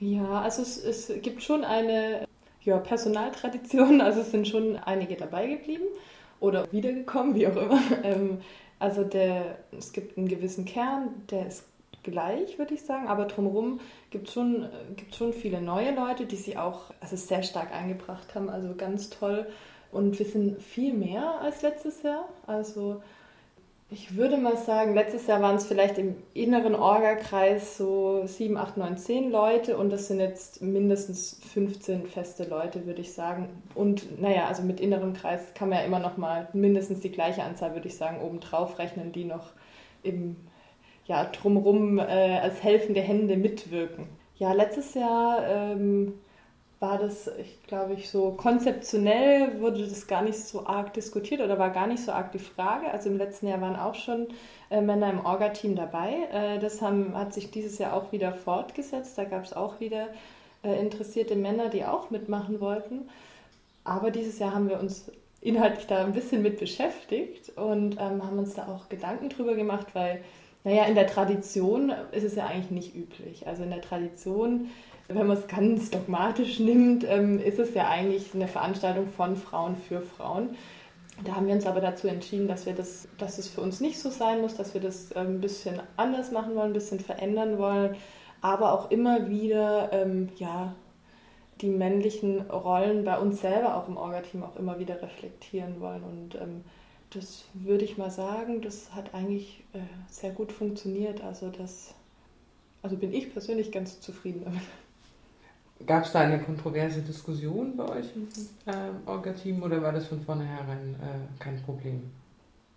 Ja, 0.00 0.42
also 0.42 0.62
es, 0.62 0.82
es 0.82 1.12
gibt 1.22 1.42
schon 1.42 1.64
eine 1.64 2.26
ja, 2.62 2.78
Personaltradition, 2.78 4.00
also 4.02 4.20
es 4.20 4.30
sind 4.30 4.46
schon 4.46 4.76
einige 4.76 5.16
dabei 5.16 5.46
geblieben 5.46 5.84
oder 6.40 6.70
wiedergekommen, 6.72 7.34
wie 7.34 7.46
auch 7.46 7.56
immer. 7.56 7.80
Ähm, 8.04 8.38
also 8.80 9.02
der, 9.02 9.58
es 9.76 9.92
gibt 9.92 10.16
einen 10.16 10.28
gewissen 10.28 10.64
Kern, 10.64 11.08
der 11.30 11.48
ist 11.48 11.64
gleich, 12.04 12.58
würde 12.58 12.74
ich 12.74 12.82
sagen, 12.82 13.08
aber 13.08 13.24
drumherum 13.24 13.80
gibt 14.10 14.28
es 14.28 14.34
schon, 14.34 14.68
schon 15.12 15.32
viele 15.32 15.60
neue 15.60 15.94
Leute, 15.94 16.26
die 16.26 16.36
sie 16.36 16.56
auch 16.56 16.92
also 17.00 17.16
sehr 17.16 17.42
stark 17.42 17.74
eingebracht 17.74 18.34
haben, 18.34 18.48
also 18.48 18.74
ganz 18.76 19.10
toll. 19.10 19.46
Und 19.90 20.18
wir 20.18 20.26
sind 20.26 20.62
viel 20.62 20.92
mehr 20.92 21.40
als 21.40 21.62
letztes 21.62 22.02
Jahr. 22.02 22.28
Also 22.46 23.02
ich 23.90 24.16
würde 24.16 24.36
mal 24.36 24.58
sagen, 24.58 24.94
letztes 24.94 25.26
Jahr 25.26 25.40
waren 25.40 25.56
es 25.56 25.66
vielleicht 25.66 25.96
im 25.96 26.16
inneren 26.34 26.74
Orga-Kreis 26.74 27.78
so 27.78 28.26
7, 28.26 28.58
8, 28.58 28.76
9, 28.76 28.98
10 28.98 29.30
Leute 29.30 29.78
und 29.78 29.90
das 29.90 30.08
sind 30.08 30.20
jetzt 30.20 30.60
mindestens 30.60 31.40
15 31.52 32.06
feste 32.06 32.44
Leute, 32.44 32.84
würde 32.84 33.00
ich 33.00 33.14
sagen. 33.14 33.48
Und 33.74 34.20
naja, 34.20 34.46
also 34.46 34.62
mit 34.62 34.78
innerem 34.80 35.14
Kreis 35.14 35.54
kann 35.54 35.70
man 35.70 35.78
ja 35.78 35.84
immer 35.84 36.00
noch 36.00 36.18
mal 36.18 36.48
mindestens 36.52 37.00
die 37.00 37.10
gleiche 37.10 37.42
Anzahl, 37.42 37.72
würde 37.72 37.88
ich 37.88 37.96
sagen, 37.96 38.20
obendrauf 38.20 38.78
rechnen, 38.78 39.12
die 39.12 39.24
noch 39.24 39.52
im 40.02 40.36
ja, 41.06 41.24
drumherum 41.24 41.98
äh, 41.98 42.02
als 42.02 42.62
helfende 42.62 43.00
Hände 43.00 43.38
mitwirken. 43.38 44.06
Ja, 44.36 44.52
letztes 44.52 44.92
Jahr 44.92 45.46
ähm, 45.48 46.12
war 46.80 46.98
das, 46.98 47.28
ich 47.40 47.60
glaube 47.66 47.94
ich, 47.94 48.08
so 48.08 48.32
konzeptionell 48.32 49.60
wurde 49.60 49.86
das 49.86 50.06
gar 50.06 50.22
nicht 50.22 50.38
so 50.38 50.66
arg 50.66 50.94
diskutiert 50.94 51.40
oder 51.40 51.58
war 51.58 51.70
gar 51.70 51.88
nicht 51.88 52.04
so 52.04 52.12
arg 52.12 52.30
die 52.32 52.38
Frage. 52.38 52.90
Also 52.90 53.08
im 53.08 53.18
letzten 53.18 53.48
Jahr 53.48 53.60
waren 53.60 53.74
auch 53.74 53.96
schon 53.96 54.28
äh, 54.70 54.80
Männer 54.80 55.10
im 55.10 55.24
Orga-Team 55.24 55.74
dabei. 55.74 56.28
Äh, 56.32 56.58
das 56.60 56.80
haben, 56.80 57.16
hat 57.16 57.34
sich 57.34 57.50
dieses 57.50 57.78
Jahr 57.78 57.94
auch 57.94 58.12
wieder 58.12 58.32
fortgesetzt. 58.32 59.18
Da 59.18 59.24
gab 59.24 59.44
es 59.44 59.52
auch 59.52 59.80
wieder 59.80 60.08
äh, 60.62 60.78
interessierte 60.80 61.34
Männer, 61.34 61.68
die 61.68 61.84
auch 61.84 62.10
mitmachen 62.10 62.60
wollten. 62.60 63.08
Aber 63.82 64.12
dieses 64.12 64.38
Jahr 64.38 64.54
haben 64.54 64.68
wir 64.68 64.78
uns 64.78 65.10
inhaltlich 65.40 65.86
da 65.86 66.04
ein 66.04 66.12
bisschen 66.12 66.42
mit 66.42 66.60
beschäftigt 66.60 67.56
und 67.56 67.94
ähm, 67.98 68.24
haben 68.24 68.38
uns 68.38 68.54
da 68.54 68.68
auch 68.68 68.88
Gedanken 68.88 69.30
drüber 69.30 69.54
gemacht, 69.54 69.88
weil, 69.94 70.22
naja, 70.62 70.84
in 70.84 70.94
der 70.94 71.06
Tradition 71.06 71.92
ist 72.12 72.24
es 72.24 72.36
ja 72.36 72.46
eigentlich 72.46 72.70
nicht 72.70 72.94
üblich. 72.94 73.46
Also 73.46 73.62
in 73.64 73.70
der 73.70 73.80
Tradition 73.80 74.68
wenn 75.08 75.26
man 75.26 75.36
es 75.36 75.46
ganz 75.46 75.90
dogmatisch 75.90 76.60
nimmt, 76.60 77.04
ähm, 77.08 77.40
ist 77.40 77.58
es 77.58 77.74
ja 77.74 77.88
eigentlich 77.88 78.34
eine 78.34 78.46
Veranstaltung 78.46 79.08
von 79.08 79.36
Frauen 79.36 79.76
für 79.76 80.02
Frauen. 80.02 80.50
Da 81.24 81.34
haben 81.34 81.46
wir 81.46 81.54
uns 81.54 81.66
aber 81.66 81.80
dazu 81.80 82.06
entschieden, 82.06 82.46
dass 82.46 82.66
wir 82.66 82.74
das, 82.74 83.08
dass 83.18 83.38
es 83.38 83.48
für 83.48 83.60
uns 83.60 83.80
nicht 83.80 83.98
so 83.98 84.10
sein 84.10 84.40
muss, 84.40 84.54
dass 84.54 84.74
wir 84.74 84.80
das 84.80 85.10
ähm, 85.16 85.36
ein 85.36 85.40
bisschen 85.40 85.80
anders 85.96 86.30
machen 86.30 86.54
wollen, 86.54 86.70
ein 86.70 86.74
bisschen 86.74 87.00
verändern 87.00 87.58
wollen, 87.58 87.96
aber 88.40 88.72
auch 88.72 88.90
immer 88.90 89.28
wieder 89.28 89.92
ähm, 89.92 90.28
ja, 90.36 90.76
die 91.60 91.70
männlichen 91.70 92.42
Rollen 92.42 93.04
bei 93.04 93.18
uns 93.18 93.40
selber 93.40 93.76
auch 93.76 93.88
im 93.88 93.96
Orga-Team 93.96 94.44
auch 94.44 94.56
immer 94.56 94.78
wieder 94.78 95.02
reflektieren 95.02 95.80
wollen. 95.80 96.04
Und 96.04 96.34
ähm, 96.36 96.64
das 97.10 97.46
würde 97.54 97.84
ich 97.84 97.98
mal 97.98 98.10
sagen, 98.10 98.60
das 98.60 98.94
hat 98.94 99.14
eigentlich 99.14 99.64
äh, 99.72 99.80
sehr 100.08 100.30
gut 100.30 100.52
funktioniert. 100.52 101.22
Also 101.24 101.48
das, 101.48 101.94
also 102.82 102.96
bin 102.96 103.12
ich 103.12 103.32
persönlich 103.32 103.72
ganz 103.72 104.00
zufrieden 104.00 104.42
damit. 104.44 104.62
Gab 105.86 106.04
es 106.04 106.12
da 106.12 106.20
eine 106.20 106.40
kontroverse 106.40 107.02
Diskussion 107.02 107.76
bei 107.76 107.88
euch 107.88 108.06
im 108.14 108.28
äh, 108.66 108.72
Orga-Team 109.06 109.62
oder 109.62 109.80
war 109.80 109.92
das 109.92 110.06
von 110.06 110.20
vornherein 110.20 110.96
äh, 111.00 111.42
kein 111.42 111.62
Problem? 111.62 112.10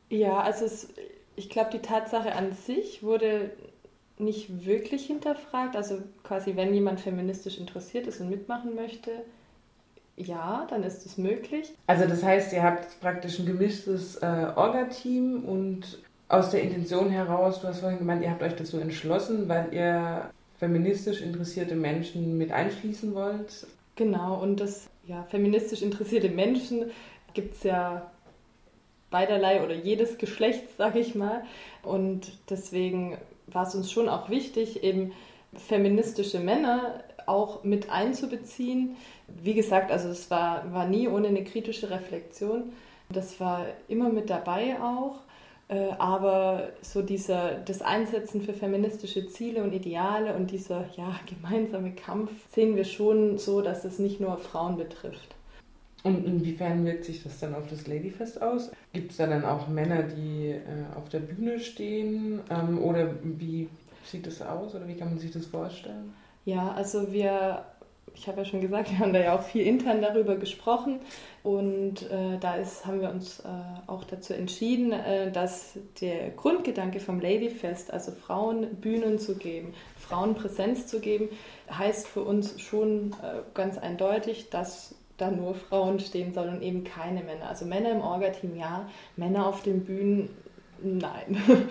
Ja, 0.10 0.40
also 0.42 0.66
es, 0.66 0.90
ich 1.36 1.50
glaube, 1.50 1.72
die 1.72 1.80
Tatsache 1.80 2.34
an 2.34 2.54
sich 2.54 3.02
wurde 3.02 3.52
nicht 4.20 4.66
wirklich 4.66 5.06
hinterfragt. 5.08 5.76
Also 5.76 6.00
quasi, 6.24 6.56
wenn 6.56 6.74
jemand 6.74 7.00
feministisch 7.00 7.58
interessiert 7.58 8.08
ist 8.08 8.22
und 8.22 8.30
mitmachen 8.30 8.76
möchte, 8.76 9.12
ja, 10.16 10.68
dann 10.70 10.84
ist 10.84 11.06
es 11.06 11.18
möglich. 11.18 11.74
Also 11.88 12.06
das 12.06 12.24
heißt, 12.24 12.54
ihr 12.54 12.64
habt 12.64 13.00
praktisch 13.02 13.40
ein 13.40 13.46
gemischtes 13.46 14.18
äh, 14.18 14.52
Orga-Team 14.56 15.44
und 15.46 16.00
aus 16.30 16.52
der 16.52 16.62
Intention 16.62 17.10
heraus, 17.10 17.60
du 17.62 17.68
hast 17.68 17.80
vorhin 17.80 18.00
gemeint, 18.00 18.24
ihr 18.24 18.30
habt 18.30 18.44
euch 18.44 18.56
dazu 18.56 18.78
entschlossen, 18.78 19.50
weil 19.50 19.74
ihr 19.74 20.30
feministisch 20.62 21.22
interessierte 21.22 21.74
Menschen 21.74 22.38
mit 22.38 22.52
einschließen 22.52 23.16
wollt. 23.16 23.66
Genau, 23.96 24.40
und 24.40 24.60
das 24.60 24.92
ja, 25.08 25.24
feministisch 25.24 25.82
interessierte 25.82 26.30
Menschen 26.30 26.92
gibt 27.34 27.56
es 27.56 27.64
ja 27.64 28.12
beiderlei 29.10 29.64
oder 29.64 29.74
jedes 29.74 30.20
Geschlecht, 30.20 30.64
sage 30.78 31.00
ich 31.00 31.16
mal. 31.16 31.44
Und 31.82 32.32
deswegen 32.52 33.18
war 33.48 33.66
es 33.66 33.74
uns 33.74 33.92
schon 33.92 34.08
auch 34.08 34.30
wichtig, 34.30 34.84
eben 34.84 35.14
feministische 35.56 36.40
Männer 36.40 37.04
auch 37.26 37.64
mit 37.64 37.90
einzubeziehen. 37.90 38.98
Wie 39.42 39.56
gesagt, 39.56 39.92
also 39.92 40.10
es 40.10 40.30
war, 40.30 40.72
war 40.72 40.86
nie 40.86 41.08
ohne 41.08 41.30
eine 41.30 41.44
kritische 41.44 41.90
Reflexion. 41.90 42.72
Das 43.10 43.40
war 43.40 43.66
immer 43.88 44.10
mit 44.10 44.30
dabei 44.30 44.80
auch. 44.80 45.22
Äh, 45.72 45.92
aber 46.00 46.70
so 46.82 47.02
dieser, 47.02 47.54
das 47.54 47.82
Einsetzen 47.82 48.42
für 48.42 48.54
feministische 48.54 49.28
Ziele 49.28 49.64
und 49.64 49.72
Ideale 49.74 50.36
und 50.36 50.52
dieser 50.52 50.86
ja, 50.98 51.18
gemeinsame 51.26 51.94
Kampf 51.94 52.30
sehen 52.54 52.76
wir 52.76 52.84
schon 52.84 53.38
so, 53.38 53.62
dass 53.62 53.86
es 53.86 53.98
nicht 53.98 54.20
nur 54.20 54.38
Frauen 54.38 54.76
betrifft. 54.76 55.34
Und 56.04 56.26
inwiefern 56.26 56.84
wirkt 56.84 57.06
sich 57.06 57.24
das 57.24 57.40
dann 57.40 57.56
auf 57.56 57.68
das 57.70 57.88
Ladyfest 57.88 58.42
aus? 58.42 58.72
Gibt 58.92 59.12
es 59.12 59.18
da 59.18 59.28
dann 59.28 59.46
auch 59.46 59.70
Männer, 59.70 60.04
die 60.04 60.50
äh, 60.50 60.98
auf 60.98 61.08
der 61.08 61.20
Bühne 61.20 61.60
stehen? 61.60 62.42
Ähm, 62.50 62.84
oder 62.84 63.16
wie 63.24 63.70
sieht 64.04 64.28
das 64.28 64.42
aus 64.42 64.76
oder 64.76 64.88
wie 64.90 64.96
kann 64.96 65.10
man 65.10 65.20
sich 65.20 65.32
das 65.32 65.46
vorstellen? 65.46 66.14
Ja, 66.44 66.74
also 66.74 67.14
wir, 67.14 67.64
ich 68.14 68.28
habe 68.28 68.40
ja 68.40 68.46
schon 68.46 68.62
gesagt, 68.62 68.92
wir 68.92 69.00
haben 69.00 69.14
da 69.14 69.20
ja 69.20 69.36
auch 69.36 69.42
viel 69.42 69.66
intern 69.66 70.02
darüber 70.02 70.36
gesprochen 70.36 71.00
und 71.44 72.04
äh, 72.12 72.38
da 72.40 72.56
ist, 72.56 72.86
haben 72.86 73.02
wir 73.02 73.10
uns 73.10 73.40
äh, 73.40 73.48
auch 73.88 74.04
dazu 74.04 74.34
entschieden, 74.34 74.92
äh, 74.92 75.32
dass 75.32 75.78
der 76.02 76.30
Grundgedanke 76.32 77.00
vom 77.00 77.20
Ladyfest, 77.20 77.92
also 77.92 78.12
Frauen 78.12 78.76
Bühnen 78.76 79.18
zu 79.18 79.36
geben, 79.36 79.74
Frauen 79.98 80.36
Präsenz 80.36 80.88
zu 80.88 81.00
geben, 81.00 81.30
heißt 81.72 82.08
für 82.08 82.22
uns 82.22 82.62
schon 82.62 83.14
äh, 83.24 83.42
ganz 83.54 83.78
eindeutig, 83.78 84.50
dass 84.50 84.96
da 85.18 85.32
nur 85.32 85.56
Frauen 85.56 86.00
stehen 86.00 86.34
sollen 86.34 86.56
und 86.56 86.62
eben 86.62 86.84
keine 86.84 87.24
Männer. 87.24 87.48
Also 87.48 87.66
Männer 87.66 87.92
im 87.92 88.02
Orga-Team 88.02 88.56
ja, 88.58 88.90
Männer 89.16 89.48
auf 89.48 89.62
den 89.62 89.86
Bühnen 89.86 90.30
nein. 90.82 91.42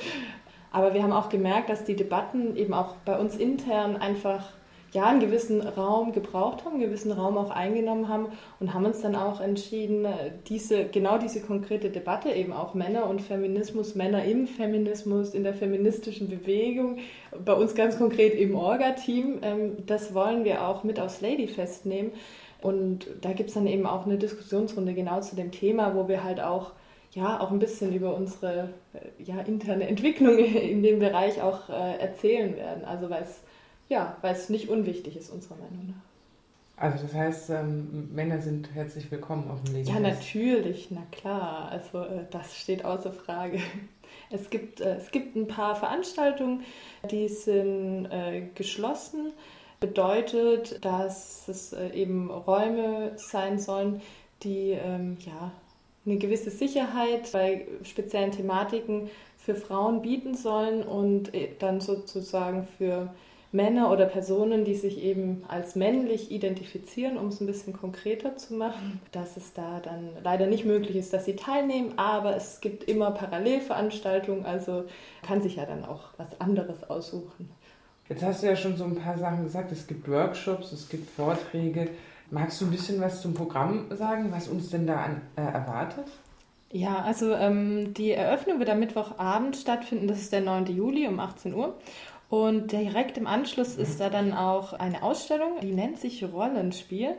Aber 0.73 0.95
wir 0.95 1.03
haben 1.03 1.13
auch 1.13 1.29
gemerkt, 1.29 1.69
dass 1.69 1.85
die 1.85 1.97
Debatten 1.97 2.57
eben 2.57 2.75
auch 2.75 2.95
bei 3.05 3.19
uns 3.19 3.37
intern 3.37 3.97
einfach 3.97 4.53
ja, 4.93 5.07
einen 5.07 5.21
gewissen 5.21 5.61
Raum 5.61 6.13
gebraucht 6.13 6.65
haben, 6.65 6.75
einen 6.75 6.83
gewissen 6.83 7.13
Raum 7.13 7.39
auch 7.39 7.51
eingenommen 7.51 8.09
haben 8.09 8.29
und 8.59 8.75
haben 8.75 8.85
uns 8.85 9.01
dann 9.01 9.15
auch 9.15 9.41
entschieden, 9.41 10.07
diese, 10.49 10.85
genau 10.87 11.19
diese 11.19 11.41
konkrete 11.41 11.91
Debatte, 11.91 12.31
eben 12.31 12.53
auch 12.53 12.75
Männer 12.75 13.09
und 13.09 13.23
Feminismus, 13.23 13.95
Männer 13.95 14.25
im 14.25 14.49
Feminismus, 14.49 15.33
in 15.35 15.45
der 15.45 15.55
feministischen 15.55 16.29
Bewegung, 16.29 16.99
bei 17.45 17.53
uns 17.53 17.75
ganz 17.75 17.99
konkret 17.99 18.35
im 18.35 18.57
Orga-Team, 18.57 19.39
ähm, 19.43 19.87
das 19.87 20.13
wollen 20.15 20.45
wir 20.45 20.67
auch 20.67 20.83
mit 20.83 20.99
aufs 20.99 21.21
Ladyfest 21.21 21.87
nehmen. 21.87 22.13
Und 22.61 23.07
da 23.23 23.33
gibt 23.33 23.49
es 23.49 23.55
dann 23.55 23.67
eben 23.67 23.87
auch 23.87 24.05
eine 24.05 24.19
Diskussionsrunde 24.19 24.93
genau 24.93 25.21
zu 25.21 25.37
dem 25.37 25.51
Thema, 25.51 25.95
wo 25.95 26.09
wir 26.09 26.25
halt 26.25 26.41
auch 26.41 26.73
ja 27.13 27.41
auch 27.41 27.51
ein 27.51 27.59
bisschen 27.59 27.93
über 27.93 28.15
unsere 28.15 28.71
äh, 28.93 29.23
ja, 29.23 29.41
interne 29.41 29.89
Entwicklung 29.89 30.39
in 30.39 30.83
dem 30.83 30.99
Bereich 30.99 31.43
auch 31.43 31.69
äh, 31.69 31.99
erzählen 31.99 32.57
werden. 32.57 32.85
Also 32.85 33.09
weil 33.11 33.23
es 33.23 33.43
ja, 33.91 34.17
weil 34.23 34.35
es 34.35 34.49
nicht 34.49 34.71
unwichtig 34.71 35.17
ist, 35.17 35.31
unserer 35.31 35.57
Meinung 35.57 35.89
nach. 35.89 36.83
Also 36.83 37.03
das 37.03 37.13
heißt, 37.13 37.51
ähm, 37.51 38.09
Männer 38.15 38.41
sind 38.41 38.75
herzlich 38.75 39.11
willkommen 39.11 39.51
auf 39.51 39.63
dem 39.65 39.75
Leben. 39.75 39.89
Ja, 39.89 40.01
natürlich, 40.01 40.89
na 40.91 41.03
klar. 41.13 41.69
Also 41.71 42.01
äh, 42.01 42.25
das 42.31 42.57
steht 42.57 42.85
außer 42.85 43.13
Frage. 43.13 43.61
Es 44.33 44.51
gibt, 44.51 44.81
äh, 44.81 44.97
es 44.97 45.11
gibt 45.13 45.37
ein 45.37 45.47
paar 45.47 45.77
Veranstaltungen, 45.77 46.63
die 47.11 47.29
sind 47.29 48.07
äh, 48.07 48.43
geschlossen 48.55 49.33
bedeutet, 49.81 50.85
dass 50.85 51.49
es 51.49 51.73
äh, 51.73 51.89
eben 51.91 52.31
Räume 52.31 53.13
sein 53.17 53.59
sollen, 53.59 54.03
die 54.43 54.73
ähm, 54.73 55.17
ja, 55.25 55.53
eine 56.07 56.19
gewisse 56.19 56.51
Sicherheit 56.51 57.33
bei 57.33 57.67
speziellen 57.83 58.31
Thematiken 58.31 59.11
für 59.39 59.55
Frauen 59.55 60.03
bieten 60.03 60.35
sollen 60.35 60.83
und 60.83 61.35
äh, 61.35 61.49
dann 61.59 61.81
sozusagen 61.81 62.69
für 62.79 63.13
Männer 63.53 63.91
oder 63.91 64.07
Personen, 64.07 64.65
die 64.65 64.77
sich 64.77 65.03
eben 65.03 65.45
als 65.49 65.75
männlich 65.75 66.31
identifizieren, 66.31 67.17
um 67.17 67.29
es 67.29 67.41
ein 67.41 67.47
bisschen 67.47 67.73
konkreter 67.73 68.37
zu 68.37 68.55
machen, 68.55 69.01
dass 69.11 69.37
es 69.37 69.53
da 69.53 69.81
dann 69.81 70.11
leider 70.23 70.47
nicht 70.47 70.65
möglich 70.65 70.95
ist, 70.95 71.13
dass 71.13 71.25
sie 71.25 71.35
teilnehmen, 71.35 71.95
aber 71.99 72.37
es 72.37 72.61
gibt 72.61 72.85
immer 72.85 73.11
Parallelveranstaltungen, 73.11 74.47
also 74.47 74.85
kann 75.23 75.43
sich 75.43 75.57
ja 75.57 75.67
dann 75.67 75.85
auch 75.85 76.11
was 76.17 76.41
anderes 76.41 76.89
aussuchen. 76.89 77.51
Jetzt 78.09 78.25
hast 78.25 78.43
du 78.43 78.49
ja 78.49 78.57
schon 78.57 78.77
so 78.77 78.85
ein 78.85 78.97
paar 78.97 79.17
Sachen 79.19 79.45
gesagt. 79.45 79.71
Es 79.71 79.87
gibt 79.87 80.09
Workshops, 80.09 80.73
es 80.73 80.89
gibt 80.89 81.09
Vorträge. 81.11 81.89
Magst 82.31 82.61
du 82.61 82.67
ein 82.67 82.71
bisschen 82.73 83.01
was 83.01 83.23
zum 83.23 83.35
Programm 83.35 83.87
sagen, 83.91 84.33
was 84.33 84.49
uns 84.49 84.71
denn 84.71 84.87
da 84.87 84.97
an, 84.97 85.21
äh, 85.37 85.43
erwartet? 85.43 86.07
Ja, 86.73 87.03
also 87.03 87.33
ähm, 87.35 87.95
die 87.95 88.13
Eröffnung 88.13 88.61
wird 88.61 88.71
am 88.71 88.79
Mittwochabend 88.79 89.57
stattfinden. 89.57 90.07
Das 90.07 90.21
ist 90.21 90.33
der 90.33 90.41
9. 90.41 90.67
Juli 90.67 91.07
um 91.09 91.19
18 91.19 91.55
Uhr. 91.55 91.75
Und 92.31 92.71
direkt 92.71 93.19
im 93.19 93.27
Anschluss 93.27 93.77
ist 93.77 94.01
da 94.01 94.09
dann 94.09 94.33
auch 94.33 94.73
eine 94.73 95.03
Ausstellung, 95.03 95.59
die 95.61 95.73
nennt 95.73 95.99
sich 95.99 96.25
Rollenspiel 96.25 97.17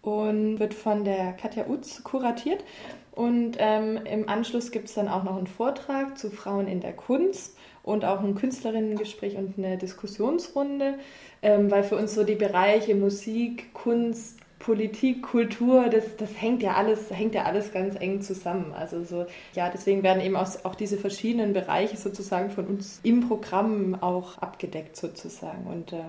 und 0.00 0.58
wird 0.58 0.72
von 0.72 1.04
der 1.04 1.34
Katja 1.34 1.68
Utz 1.68 2.02
kuratiert. 2.02 2.64
Und 3.12 3.56
ähm, 3.58 4.00
im 4.04 4.28
Anschluss 4.28 4.70
gibt 4.70 4.88
es 4.88 4.94
dann 4.94 5.08
auch 5.08 5.24
noch 5.24 5.36
einen 5.36 5.46
Vortrag 5.46 6.16
zu 6.16 6.30
Frauen 6.30 6.68
in 6.68 6.80
der 6.80 6.94
Kunst 6.94 7.56
und 7.82 8.04
auch 8.04 8.20
ein 8.20 8.34
Künstlerinnengespräch 8.34 9.36
und 9.36 9.58
eine 9.58 9.76
Diskussionsrunde, 9.76 10.94
ähm, 11.42 11.70
weil 11.70 11.82
für 11.82 11.96
uns 11.96 12.14
so 12.14 12.24
die 12.24 12.34
Bereiche 12.34 12.94
Musik, 12.94 13.74
Kunst, 13.74 14.38
Politik, 14.66 15.22
Kultur, 15.22 15.88
das, 15.88 16.16
das 16.16 16.42
hängt 16.42 16.60
ja 16.60 16.74
alles, 16.74 17.08
hängt 17.10 17.36
ja 17.36 17.44
alles 17.44 17.72
ganz 17.72 17.94
eng 17.94 18.20
zusammen. 18.20 18.74
Also 18.74 19.04
so, 19.04 19.24
ja, 19.54 19.70
deswegen 19.70 20.02
werden 20.02 20.20
eben 20.20 20.34
auch, 20.34 20.48
auch 20.64 20.74
diese 20.74 20.96
verschiedenen 20.96 21.52
Bereiche 21.52 21.96
sozusagen 21.96 22.50
von 22.50 22.66
uns 22.66 22.98
im 23.04 23.28
Programm 23.28 23.94
auch 24.02 24.38
abgedeckt 24.38 24.96
sozusagen. 24.96 25.68
Und 25.68 25.92
äh, 25.92 26.02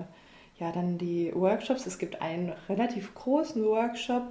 ja, 0.59 0.71
dann 0.71 0.97
die 0.97 1.31
Workshops. 1.35 1.85
Es 1.85 1.99
gibt 1.99 2.19
einen 2.19 2.51
relativ 2.67 3.13
großen 3.13 3.63
Workshop, 3.63 4.23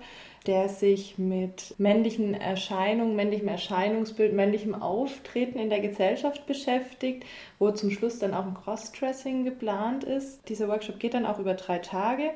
der 0.48 0.68
sich 0.68 1.18
mit 1.18 1.76
männlichen 1.78 2.34
Erscheinungen, 2.34 3.14
männlichem 3.14 3.46
Erscheinungsbild, 3.46 4.32
männlichem 4.32 4.74
Auftreten 4.74 5.60
in 5.60 5.70
der 5.70 5.80
Gesellschaft 5.80 6.46
beschäftigt, 6.46 7.24
wo 7.60 7.70
zum 7.70 7.92
Schluss 7.92 8.18
dann 8.18 8.34
auch 8.34 8.44
ein 8.44 8.54
Crossdressing 8.54 9.44
geplant 9.44 10.02
ist. 10.02 10.48
Dieser 10.48 10.66
Workshop 10.66 10.98
geht 10.98 11.14
dann 11.14 11.26
auch 11.26 11.38
über 11.38 11.54
drei 11.54 11.78
Tage. 11.78 12.32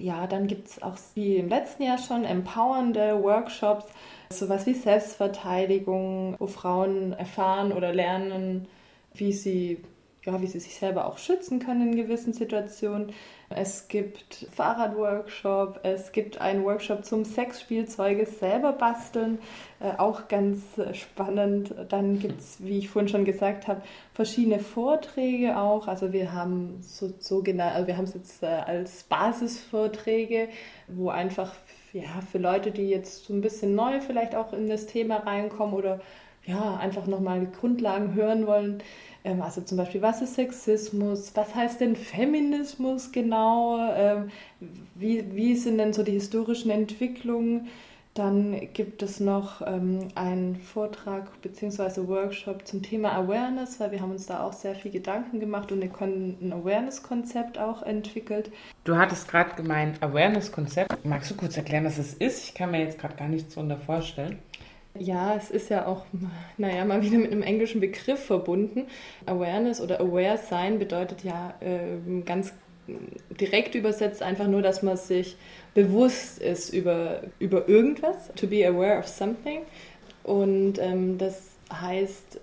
Ja, 0.00 0.26
dann 0.26 0.46
gibt 0.46 0.68
es 0.68 0.82
auch 0.82 0.96
wie 1.14 1.36
im 1.36 1.50
letzten 1.50 1.82
Jahr 1.82 1.98
schon 1.98 2.24
empowernde 2.24 3.22
Workshops, 3.22 3.84
sowas 4.30 4.64
wie 4.64 4.72
Selbstverteidigung, 4.72 6.36
wo 6.38 6.46
Frauen 6.46 7.12
erfahren 7.12 7.70
oder 7.70 7.92
lernen, 7.92 8.66
wie 9.12 9.34
sie 9.34 9.82
ja, 10.24 10.40
wie 10.40 10.46
sie 10.46 10.60
sich 10.60 10.74
selber 10.74 11.06
auch 11.06 11.18
schützen 11.18 11.60
können 11.60 11.92
in 11.92 11.96
gewissen 11.96 12.32
Situationen. 12.32 13.12
Es 13.48 13.88
gibt 13.88 14.46
Fahrradworkshop, 14.52 15.80
es 15.82 16.12
gibt 16.12 16.40
einen 16.40 16.62
Workshop 16.62 17.04
zum 17.04 17.24
Sexspielzeuge 17.24 18.26
selber 18.26 18.72
basteln, 18.72 19.38
äh, 19.80 19.98
auch 19.98 20.28
ganz 20.28 20.62
spannend. 20.92 21.74
Dann 21.88 22.18
gibt 22.18 22.40
es, 22.40 22.62
wie 22.62 22.78
ich 22.78 22.90
vorhin 22.90 23.08
schon 23.08 23.24
gesagt 23.24 23.66
habe, 23.66 23.82
verschiedene 24.12 24.60
Vorträge 24.60 25.56
auch. 25.58 25.88
Also 25.88 26.12
wir 26.12 26.32
haben 26.32 26.78
so, 26.82 27.12
so 27.18 27.42
genau, 27.42 27.86
wir 27.86 27.96
haben 27.96 28.04
es 28.04 28.14
jetzt 28.14 28.42
äh, 28.42 28.46
als 28.46 29.04
Basisvorträge, 29.04 30.48
wo 30.86 31.08
einfach 31.08 31.54
ja, 31.92 32.20
für 32.30 32.38
Leute, 32.38 32.70
die 32.70 32.88
jetzt 32.88 33.24
so 33.24 33.32
ein 33.32 33.40
bisschen 33.40 33.74
neu 33.74 34.00
vielleicht 34.00 34.34
auch 34.34 34.52
in 34.52 34.68
das 34.68 34.86
Thema 34.86 35.16
reinkommen 35.16 35.74
oder 35.74 36.00
ja, 36.44 36.76
einfach 36.76 37.06
nochmal 37.06 37.40
die 37.40 37.52
Grundlagen 37.52 38.14
hören 38.14 38.46
wollen, 38.46 38.82
ähm, 39.24 39.42
also 39.42 39.60
zum 39.60 39.78
Beispiel, 39.78 40.02
was 40.02 40.22
ist 40.22 40.34
Sexismus? 40.34 41.32
Was 41.34 41.54
heißt 41.54 41.80
denn 41.80 41.96
Feminismus 41.96 43.12
genau? 43.12 43.78
Ähm, 43.94 44.30
wie, 44.94 45.24
wie 45.34 45.56
sind 45.56 45.78
denn 45.78 45.92
so 45.92 46.02
die 46.02 46.12
historischen 46.12 46.70
Entwicklungen? 46.70 47.68
Dann 48.14 48.68
gibt 48.72 49.04
es 49.04 49.20
noch 49.20 49.62
ähm, 49.64 50.08
einen 50.16 50.56
Vortrag 50.56 51.30
bzw. 51.42 52.08
Workshop 52.08 52.66
zum 52.66 52.82
Thema 52.82 53.12
Awareness, 53.12 53.78
weil 53.78 53.92
wir 53.92 54.00
haben 54.00 54.10
uns 54.10 54.26
da 54.26 54.42
auch 54.42 54.52
sehr 54.52 54.74
viel 54.74 54.90
Gedanken 54.90 55.38
gemacht 55.38 55.70
und 55.70 55.80
ein 55.80 56.52
Awareness-Konzept 56.52 57.56
auch 57.56 57.82
entwickelt. 57.82 58.50
Du 58.82 58.96
hattest 58.96 59.28
gerade 59.28 59.54
gemeint, 59.54 60.02
Awareness-Konzept. 60.02 61.04
Magst 61.04 61.30
du 61.30 61.36
kurz 61.36 61.56
erklären, 61.56 61.84
was 61.84 61.98
es 61.98 62.14
ist? 62.14 62.48
Ich 62.48 62.54
kann 62.54 62.72
mir 62.72 62.80
jetzt 62.80 62.98
gerade 62.98 63.14
gar 63.14 63.28
nichts 63.28 63.54
darunter 63.54 63.78
vorstellen. 63.78 64.40
Ja, 64.98 65.36
es 65.36 65.50
ist 65.50 65.70
ja 65.70 65.86
auch, 65.86 66.04
naja, 66.56 66.84
mal 66.84 67.02
wieder 67.02 67.18
mit 67.18 67.32
einem 67.32 67.42
englischen 67.42 67.80
Begriff 67.80 68.24
verbunden. 68.24 68.86
Awareness 69.26 69.80
oder 69.80 70.00
Aware 70.00 70.38
sein 70.38 70.78
bedeutet 70.78 71.22
ja 71.24 71.54
äh, 71.60 72.22
ganz 72.24 72.52
direkt 73.40 73.74
übersetzt 73.74 74.22
einfach 74.22 74.48
nur, 74.48 74.62
dass 74.62 74.82
man 74.82 74.96
sich 74.96 75.36
bewusst 75.74 76.40
ist 76.40 76.70
über, 76.72 77.22
über 77.38 77.68
irgendwas. 77.68 78.32
To 78.36 78.46
be 78.46 78.66
aware 78.66 78.98
of 78.98 79.06
something. 79.06 79.60
Und 80.24 80.78
ähm, 80.78 81.18
das 81.18 81.50
heißt, 81.72 82.40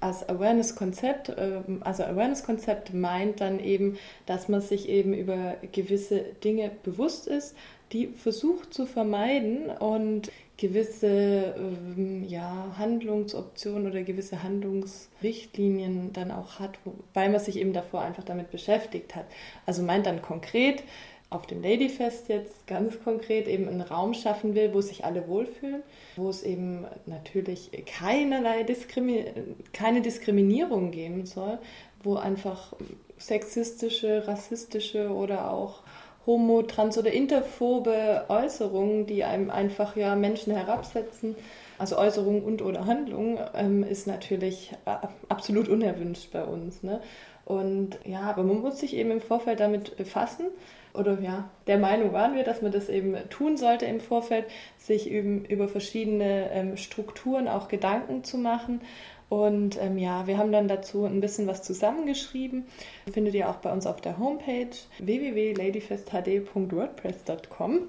als 0.00 0.28
Awareness-Konzept, 0.28 1.30
äh, 1.30 1.60
also 1.80 2.04
Awareness-Konzept 2.04 2.94
meint 2.94 3.40
dann 3.40 3.60
eben, 3.60 3.98
dass 4.26 4.48
man 4.48 4.60
sich 4.60 4.88
eben 4.88 5.14
über 5.14 5.56
gewisse 5.72 6.24
Dinge 6.44 6.70
bewusst 6.82 7.26
ist, 7.26 7.56
die 7.92 8.08
versucht 8.08 8.74
zu 8.74 8.86
vermeiden 8.86 9.70
und 9.70 10.30
gewisse 10.58 11.54
ähm, 11.56 12.24
ja, 12.28 12.74
Handlungsoptionen 12.76 13.90
oder 13.90 14.02
gewisse 14.02 14.42
Handlungsrichtlinien 14.42 16.12
dann 16.12 16.30
auch 16.30 16.58
hat, 16.58 16.78
weil 17.14 17.30
man 17.30 17.40
sich 17.40 17.56
eben 17.56 17.72
davor 17.72 18.02
einfach 18.02 18.24
damit 18.24 18.50
beschäftigt 18.50 19.14
hat. 19.14 19.24
Also 19.64 19.82
meint 19.82 20.06
dann 20.06 20.20
konkret, 20.20 20.82
auf 21.30 21.46
dem 21.46 21.62
Ladyfest 21.62 22.28
jetzt 22.28 22.66
ganz 22.66 23.02
konkret 23.04 23.48
eben 23.48 23.68
einen 23.68 23.82
Raum 23.82 24.14
schaffen 24.14 24.54
will, 24.54 24.72
wo 24.72 24.80
sich 24.80 25.04
alle 25.04 25.28
wohlfühlen, 25.28 25.82
wo 26.16 26.30
es 26.30 26.42
eben 26.42 26.86
natürlich 27.06 27.70
keinerlei 27.84 28.62
Diskrimi 28.62 29.26
keine 29.72 30.00
Diskriminierung 30.00 30.90
geben 30.90 31.26
soll, 31.26 31.58
wo 32.02 32.16
einfach 32.16 32.72
sexistische, 33.18 34.26
rassistische 34.26 35.10
oder 35.10 35.50
auch 35.50 35.82
homo-, 36.28 36.62
trans- 36.62 36.98
oder 36.98 37.10
interphobe 37.10 38.26
Äußerungen, 38.28 39.06
die 39.06 39.24
einem 39.24 39.50
einfach 39.50 39.96
ja 39.96 40.14
Menschen 40.14 40.54
herabsetzen, 40.54 41.34
also 41.78 41.96
Äußerungen 41.96 42.44
und 42.44 42.62
oder 42.62 42.86
Handlungen, 42.86 43.38
ähm, 43.54 43.82
ist 43.82 44.06
natürlich 44.06 44.72
äh, 44.84 45.06
absolut 45.28 45.68
unerwünscht 45.68 46.30
bei 46.30 46.44
uns. 46.44 46.82
Ne? 46.82 47.00
Und 47.44 47.98
ja, 48.04 48.20
aber 48.20 48.42
man 48.44 48.60
muss 48.60 48.78
sich 48.78 48.94
eben 48.94 49.10
im 49.10 49.20
Vorfeld 49.22 49.58
damit 49.58 49.96
befassen. 49.96 50.46
Oder 50.92 51.18
ja, 51.20 51.48
der 51.66 51.78
Meinung 51.78 52.12
waren 52.12 52.34
wir, 52.34 52.44
dass 52.44 52.60
man 52.60 52.72
das 52.72 52.88
eben 52.88 53.16
tun 53.30 53.56
sollte 53.56 53.86
im 53.86 54.00
Vorfeld, 54.00 54.44
sich 54.76 55.10
eben 55.10 55.44
über 55.44 55.68
verschiedene 55.68 56.50
ähm, 56.50 56.76
Strukturen 56.76 57.48
auch 57.48 57.68
Gedanken 57.68 58.24
zu 58.24 58.36
machen 58.36 58.80
und 59.28 59.78
ähm, 59.80 59.98
ja, 59.98 60.26
wir 60.26 60.38
haben 60.38 60.50
dann 60.52 60.68
dazu 60.68 61.04
ein 61.04 61.20
bisschen 61.20 61.46
was 61.46 61.62
zusammengeschrieben. 61.62 62.64
Findet 63.12 63.34
ihr 63.34 63.50
auch 63.50 63.56
bei 63.56 63.70
uns 63.70 63.86
auf 63.86 64.00
der 64.00 64.18
Homepage 64.18 64.70
www.ladyfesthd.wordpress.com 64.98 67.80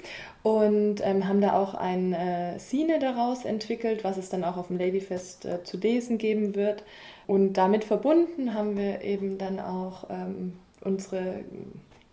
und 0.44 0.96
ähm, 1.02 1.26
haben 1.28 1.40
da 1.40 1.54
auch 1.54 1.76
ein 1.76 2.12
äh, 2.12 2.60
Szene 2.60 3.00
daraus 3.00 3.46
entwickelt, 3.46 4.04
was 4.04 4.18
es 4.18 4.28
dann 4.28 4.44
auch 4.44 4.58
auf 4.58 4.68
dem 4.68 4.78
Ladyfest 4.78 5.46
äh, 5.46 5.64
zu 5.64 5.78
lesen 5.78 6.18
geben 6.18 6.56
wird. 6.56 6.84
Und 7.26 7.54
damit 7.54 7.86
verbunden 7.86 8.54
haben 8.54 8.78
wir 8.78 9.02
eben 9.02 9.38
dann 9.38 9.62
auch 9.62 10.10
ähm, 10.10 10.56
unsere 10.82 11.46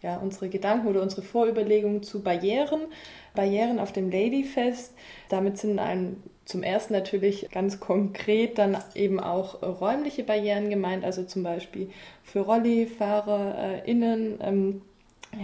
ja, 0.03 0.17
unsere 0.19 0.49
Gedanken 0.49 0.89
oder 0.89 1.03
unsere 1.03 1.23
Vorüberlegungen 1.23 2.03
zu 2.03 2.23
Barrieren. 2.23 2.83
Barrieren 3.35 3.79
auf 3.79 3.93
dem 3.93 4.11
Ladyfest. 4.11 4.95
Damit 5.29 5.59
sind 5.59 5.79
ein 5.79 6.23
zum 6.47 6.63
ersten 6.63 6.93
natürlich 6.93 7.49
ganz 7.51 7.81
konkret 7.81 8.57
dann 8.57 8.79
eben 8.95 9.19
auch 9.19 9.63
räumliche 9.63 10.23
Barrieren 10.23 10.71
gemeint, 10.71 11.05
also 11.05 11.25
zum 11.25 11.43
Beispiel 11.43 11.91
für 12.23 12.41
RollifahrerInnen. 12.41 14.39
Ähm, 14.41 14.83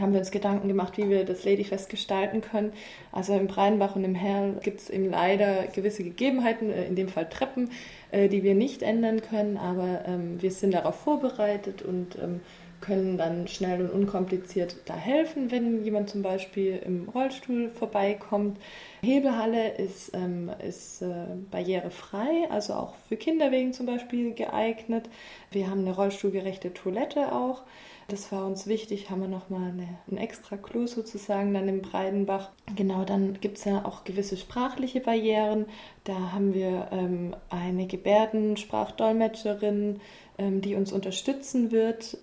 haben 0.00 0.12
wir 0.12 0.21
uns 0.21 0.30
Gedanken 0.30 0.68
gemacht, 0.68 0.97
wie 0.97 1.11
wir 1.11 1.25
das 1.25 1.44
Ladyfest 1.44 1.90
gestalten 1.90 2.40
können. 2.40 2.73
Also 3.11 3.35
im 3.35 3.47
Breidenbach 3.47 3.97
und 3.97 4.04
im 4.04 4.14
Herrn 4.14 4.61
gibt 4.61 4.80
es 4.80 4.90
eben 4.90 5.11
leider 5.11 5.66
gewisse 5.66 6.04
Gegebenheiten, 6.04 6.71
äh, 6.71 6.87
in 6.87 6.97
dem 6.97 7.09
Fall 7.09 7.28
Treppen, 7.28 7.71
äh, 8.11 8.28
die 8.28 8.42
wir 8.42 8.54
nicht 8.54 8.82
ändern 8.82 9.21
können, 9.21 9.56
aber 9.56 10.04
ähm, 10.06 10.40
wir 10.40 10.50
sind 10.50 10.73
darauf 10.73 10.97
vorbereitet 10.97 11.82
und 11.82 12.16
ähm, 12.16 12.40
können 12.82 13.16
dann 13.16 13.48
schnell 13.48 13.80
und 13.80 13.90
unkompliziert 13.90 14.76
da 14.84 14.94
helfen, 14.94 15.50
wenn 15.50 15.82
jemand 15.82 16.10
zum 16.10 16.20
Beispiel 16.20 16.78
im 16.84 17.08
Rollstuhl 17.08 17.70
vorbeikommt. 17.70 18.58
Hebelhalle 19.02 19.76
ist, 19.76 20.14
ähm, 20.14 20.50
ist 20.66 21.00
äh, 21.00 21.28
barrierefrei, 21.50 22.50
also 22.50 22.74
auch 22.74 22.94
für 23.08 23.16
Kinderwegen 23.16 23.72
zum 23.72 23.86
Beispiel 23.86 24.34
geeignet. 24.34 25.08
Wir 25.50 25.70
haben 25.70 25.80
eine 25.80 25.94
rollstuhlgerechte 25.94 26.74
Toilette 26.74 27.32
auch. 27.32 27.62
Das 28.08 28.32
war 28.32 28.46
uns 28.46 28.66
wichtig, 28.66 29.10
haben 29.10 29.20
wir 29.22 29.28
nochmal 29.28 29.70
eine, 29.70 29.88
ein 30.10 30.18
extra 30.18 30.58
Klo 30.58 30.86
sozusagen 30.86 31.54
dann 31.54 31.68
im 31.68 31.80
Breidenbach. 31.80 32.50
Genau, 32.76 33.04
dann 33.04 33.40
gibt 33.40 33.56
es 33.58 33.64
ja 33.64 33.86
auch 33.86 34.04
gewisse 34.04 34.36
sprachliche 34.36 35.00
Barrieren. 35.00 35.64
Da 36.04 36.32
haben 36.32 36.52
wir 36.52 36.88
ähm, 36.90 37.34
eine 37.48 37.86
Gebärdensprachdolmetscherin, 37.86 40.00
ähm, 40.36 40.60
die 40.60 40.75
uns 40.75 40.92
unterstützen 40.92 41.71
wird 41.71 42.18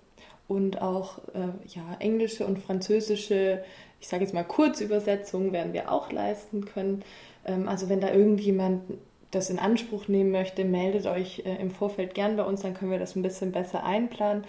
und 0.50 0.82
auch 0.82 1.18
äh, 1.32 1.68
ja, 1.68 1.96
englische 2.00 2.44
und 2.44 2.58
französische, 2.58 3.62
ich 4.00 4.08
sage 4.08 4.24
jetzt 4.24 4.34
mal 4.34 4.42
Kurzübersetzungen 4.42 5.52
werden 5.52 5.72
wir 5.72 5.92
auch 5.92 6.10
leisten 6.10 6.64
können. 6.64 7.04
Ähm, 7.46 7.68
also 7.68 7.88
wenn 7.88 8.00
da 8.00 8.12
irgendjemand 8.12 8.82
das 9.30 9.48
in 9.48 9.60
Anspruch 9.60 10.08
nehmen 10.08 10.32
möchte, 10.32 10.64
meldet 10.64 11.06
euch 11.06 11.44
äh, 11.46 11.54
im 11.60 11.70
Vorfeld 11.70 12.14
gern 12.14 12.36
bei 12.36 12.42
uns, 12.42 12.62
dann 12.62 12.74
können 12.74 12.90
wir 12.90 12.98
das 12.98 13.14
ein 13.14 13.22
bisschen 13.22 13.52
besser 13.52 13.84
einplanen. 13.84 14.42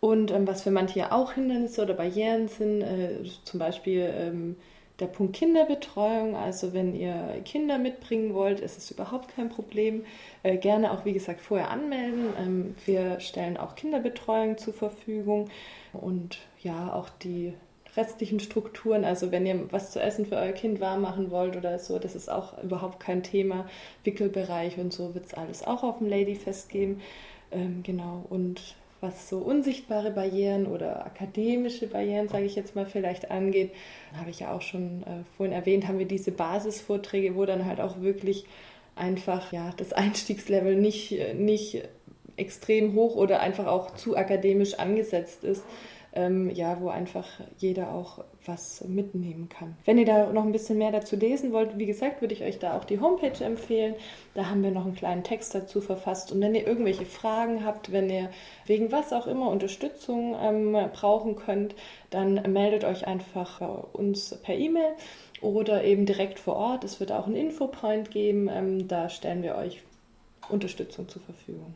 Und 0.00 0.30
ähm, 0.30 0.46
was 0.46 0.62
für 0.62 0.70
manche 0.70 1.12
auch 1.12 1.32
Hindernisse 1.32 1.82
oder 1.82 1.92
Barrieren 1.92 2.48
sind, 2.48 2.80
äh, 2.80 3.18
zum 3.44 3.60
Beispiel 3.60 4.10
ähm, 4.16 4.56
der 5.02 5.08
Punkt 5.08 5.34
Kinderbetreuung, 5.36 6.36
also 6.36 6.72
wenn 6.72 6.94
ihr 6.94 7.42
Kinder 7.44 7.76
mitbringen 7.76 8.34
wollt, 8.34 8.60
ist 8.60 8.78
es 8.78 8.90
überhaupt 8.90 9.34
kein 9.34 9.48
Problem. 9.48 10.04
Äh, 10.44 10.56
gerne 10.56 10.92
auch, 10.92 11.04
wie 11.04 11.12
gesagt, 11.12 11.40
vorher 11.40 11.70
anmelden. 11.70 12.32
Ähm, 12.38 12.74
wir 12.86 13.20
stellen 13.20 13.56
auch 13.56 13.74
Kinderbetreuung 13.74 14.56
zur 14.56 14.72
Verfügung 14.72 15.50
und 15.92 16.38
ja, 16.62 16.92
auch 16.94 17.08
die 17.10 17.52
restlichen 17.96 18.40
Strukturen, 18.40 19.04
also 19.04 19.32
wenn 19.32 19.44
ihr 19.44 19.70
was 19.70 19.90
zu 19.90 20.00
essen 20.00 20.24
für 20.24 20.36
euer 20.36 20.52
Kind 20.52 20.80
warm 20.80 21.02
machen 21.02 21.30
wollt 21.30 21.56
oder 21.56 21.78
so, 21.78 21.98
das 21.98 22.14
ist 22.14 22.30
auch 22.30 22.62
überhaupt 22.62 23.00
kein 23.00 23.22
Thema. 23.22 23.68
Wickelbereich 24.04 24.78
und 24.78 24.92
so 24.92 25.14
wird 25.14 25.26
es 25.26 25.34
alles 25.34 25.66
auch 25.66 25.82
auf 25.82 25.98
dem 25.98 26.08
Ladyfest 26.08 26.70
geben. 26.70 27.02
Ähm, 27.50 27.82
genau, 27.82 28.24
und 28.30 28.76
was 29.02 29.28
so 29.28 29.38
unsichtbare 29.38 30.12
Barrieren 30.12 30.66
oder 30.66 31.04
akademische 31.04 31.88
Barrieren, 31.88 32.28
sage 32.28 32.44
ich 32.44 32.54
jetzt 32.54 32.76
mal, 32.76 32.86
vielleicht 32.86 33.30
angeht, 33.30 33.72
habe 34.16 34.30
ich 34.30 34.40
ja 34.40 34.52
auch 34.52 34.62
schon 34.62 35.02
äh, 35.02 35.24
vorhin 35.36 35.52
erwähnt, 35.52 35.88
haben 35.88 35.98
wir 35.98 36.06
diese 36.06 36.30
Basisvorträge, 36.30 37.34
wo 37.34 37.44
dann 37.44 37.66
halt 37.66 37.80
auch 37.80 38.00
wirklich 38.00 38.46
einfach 38.94 39.52
ja, 39.52 39.72
das 39.76 39.92
Einstiegslevel 39.92 40.76
nicht, 40.76 41.34
nicht 41.34 41.82
extrem 42.36 42.94
hoch 42.94 43.16
oder 43.16 43.40
einfach 43.40 43.66
auch 43.66 43.94
zu 43.94 44.16
akademisch 44.16 44.74
angesetzt 44.74 45.44
ist 45.44 45.64
ähm, 46.14 46.50
ja, 46.50 46.80
wo 46.80 46.88
einfach 46.88 47.26
jeder 47.58 47.92
auch 47.92 48.24
was 48.44 48.84
mitnehmen 48.86 49.48
kann. 49.48 49.76
Wenn 49.84 49.98
ihr 49.98 50.04
da 50.04 50.32
noch 50.32 50.44
ein 50.44 50.52
bisschen 50.52 50.78
mehr 50.78 50.92
dazu 50.92 51.16
lesen 51.16 51.52
wollt, 51.52 51.78
wie 51.78 51.86
gesagt, 51.86 52.20
würde 52.20 52.34
ich 52.34 52.42
euch 52.42 52.58
da 52.58 52.76
auch 52.76 52.84
die 52.84 53.00
Homepage 53.00 53.42
empfehlen. 53.42 53.94
Da 54.34 54.50
haben 54.50 54.62
wir 54.62 54.70
noch 54.70 54.84
einen 54.84 54.94
kleinen 54.94 55.24
Text 55.24 55.54
dazu 55.54 55.80
verfasst. 55.80 56.32
Und 56.32 56.40
wenn 56.40 56.54
ihr 56.54 56.66
irgendwelche 56.66 57.06
Fragen 57.06 57.64
habt, 57.64 57.92
wenn 57.92 58.10
ihr 58.10 58.30
wegen 58.66 58.92
was 58.92 59.12
auch 59.12 59.26
immer 59.26 59.48
Unterstützung 59.48 60.36
ähm, 60.40 60.76
brauchen 60.92 61.36
könnt, 61.36 61.74
dann 62.10 62.34
meldet 62.52 62.84
euch 62.84 63.06
einfach 63.06 63.60
bei 63.60 63.66
uns 63.66 64.38
per 64.42 64.54
E-Mail 64.54 64.92
oder 65.40 65.84
eben 65.84 66.06
direkt 66.06 66.38
vor 66.38 66.56
Ort. 66.56 66.84
Es 66.84 67.00
wird 67.00 67.12
auch 67.12 67.26
einen 67.26 67.36
Infopoint 67.36 68.10
geben. 68.10 68.48
Ähm, 68.52 68.86
da 68.86 69.08
stellen 69.08 69.42
wir 69.42 69.56
euch 69.56 69.82
Unterstützung 70.48 71.08
zur 71.08 71.22
Verfügung. 71.22 71.74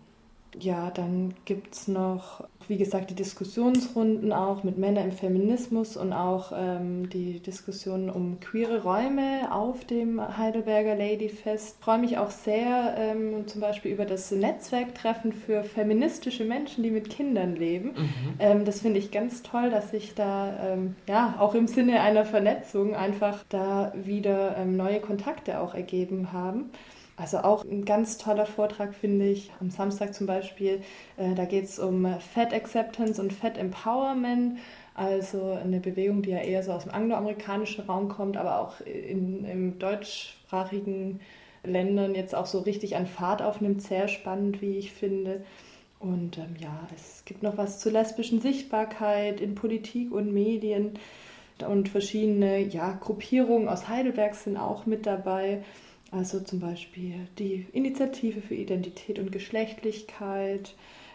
Ja, 0.59 0.91
dann 0.91 1.35
gibt 1.45 1.75
es 1.75 1.87
noch, 1.87 2.45
wie 2.67 2.79
gesagt, 2.79 3.11
die 3.11 3.15
Diskussionsrunden 3.15 4.33
auch 4.33 4.65
mit 4.65 4.79
Männern 4.79 5.11
im 5.11 5.13
Feminismus 5.13 5.99
und 5.99 6.15
auch 6.15 6.51
ähm, 6.57 7.11
die 7.11 7.41
Diskussionen 7.41 8.09
um 8.09 8.41
queere 8.41 8.83
Räume 8.83 9.53
auf 9.53 9.85
dem 9.85 10.21
Heidelberger 10.39 10.95
Ladyfest. 10.95 11.77
Ich 11.79 11.85
freue 11.85 11.99
mich 11.99 12.17
auch 12.17 12.31
sehr 12.31 12.95
ähm, 12.97 13.47
zum 13.47 13.61
Beispiel 13.61 13.93
über 13.93 14.07
das 14.07 14.31
Netzwerktreffen 14.31 15.33
für 15.33 15.63
feministische 15.63 16.45
Menschen, 16.45 16.83
die 16.83 16.91
mit 16.91 17.11
Kindern 17.11 17.55
leben. 17.55 17.89
Mhm. 17.89 18.35
Ähm, 18.39 18.65
das 18.65 18.81
finde 18.81 18.99
ich 18.99 19.11
ganz 19.11 19.43
toll, 19.43 19.69
dass 19.69 19.91
sich 19.91 20.15
da 20.15 20.73
ähm, 20.73 20.97
ja 21.07 21.35
auch 21.39 21.55
im 21.55 21.67
Sinne 21.67 22.01
einer 22.01 22.25
Vernetzung 22.25 22.95
einfach 22.95 23.45
da 23.51 23.93
wieder 23.95 24.57
ähm, 24.57 24.77
neue 24.77 25.01
Kontakte 25.01 25.61
auch 25.61 25.75
ergeben 25.75 26.33
haben. 26.33 26.71
Also 27.17 27.39
auch 27.39 27.65
ein 27.65 27.87
ganz 27.87 28.19
toller 28.19 28.45
Vortrag 28.45 28.95
finde 28.95 29.27
ich 29.27 29.51
am 29.61 29.71
Samstag 29.71 30.15
zum 30.15 30.27
Beispiel. 30.27 30.83
Äh, 31.17 31.35
da 31.35 31.47
geht 31.47 31.65
es 31.65 31.79
um 31.79 32.07
Fat 32.21 32.53
Acceptance 32.53 33.21
und 33.21 33.33
Fat 33.33 33.57
Empowerment. 33.57 34.59
Also 34.95 35.53
eine 35.53 35.81
Bewegung, 35.81 36.23
die 36.23 36.31
ja 36.31 36.39
eher 36.39 36.63
so 36.63 36.73
aus 36.73 36.85
dem 36.85 36.93
angloamerikanischen 36.93 37.85
Raum 37.85 38.09
kommt, 38.09 38.37
aber 38.37 38.61
auch 38.61 38.81
in, 38.81 39.45
in 39.45 39.79
deutschsprachigen 39.79 41.21
Ländern 41.65 42.15
jetzt 42.15 42.35
auch 42.35 42.47
so 42.47 42.61
richtig 42.61 42.97
an 42.97 43.07
Fahrt 43.07 43.43
aufnimmt. 43.43 43.83
Sehr 43.83 44.09
spannend, 44.09 44.61
wie 44.61 44.79
ich 44.79 44.93
finde. 44.93 45.45
Und 45.99 46.37
ähm, 46.37 46.55
ja, 46.59 46.87
es 46.95 47.25
gibt 47.25 47.43
noch 47.43 47.57
was 47.57 47.79
zur 47.79 47.93
lesbischen 47.93 48.41
Sichtbarkeit 48.41 49.41
in 49.41 49.55
Politik 49.55 50.13
und 50.13 50.33
Medien. 50.33 50.99
Und 51.67 51.89
verschiedene 51.89 52.59
ja, 52.59 52.93
Gruppierungen 52.93 53.69
aus 53.69 53.89
Heidelberg 53.89 54.35
sind 54.35 54.59
auch 54.59 54.85
mit 54.85 55.07
dabei. 55.07 55.63
Also 56.11 56.41
zum 56.41 56.61
Beispiel 56.61 57.27
die 57.39 57.67
Initiative 57.73 58.41
für 58.41 58.55
Identität 58.55 59.19
und 59.19 59.33
Geschlechtlichkeit. 59.33 60.75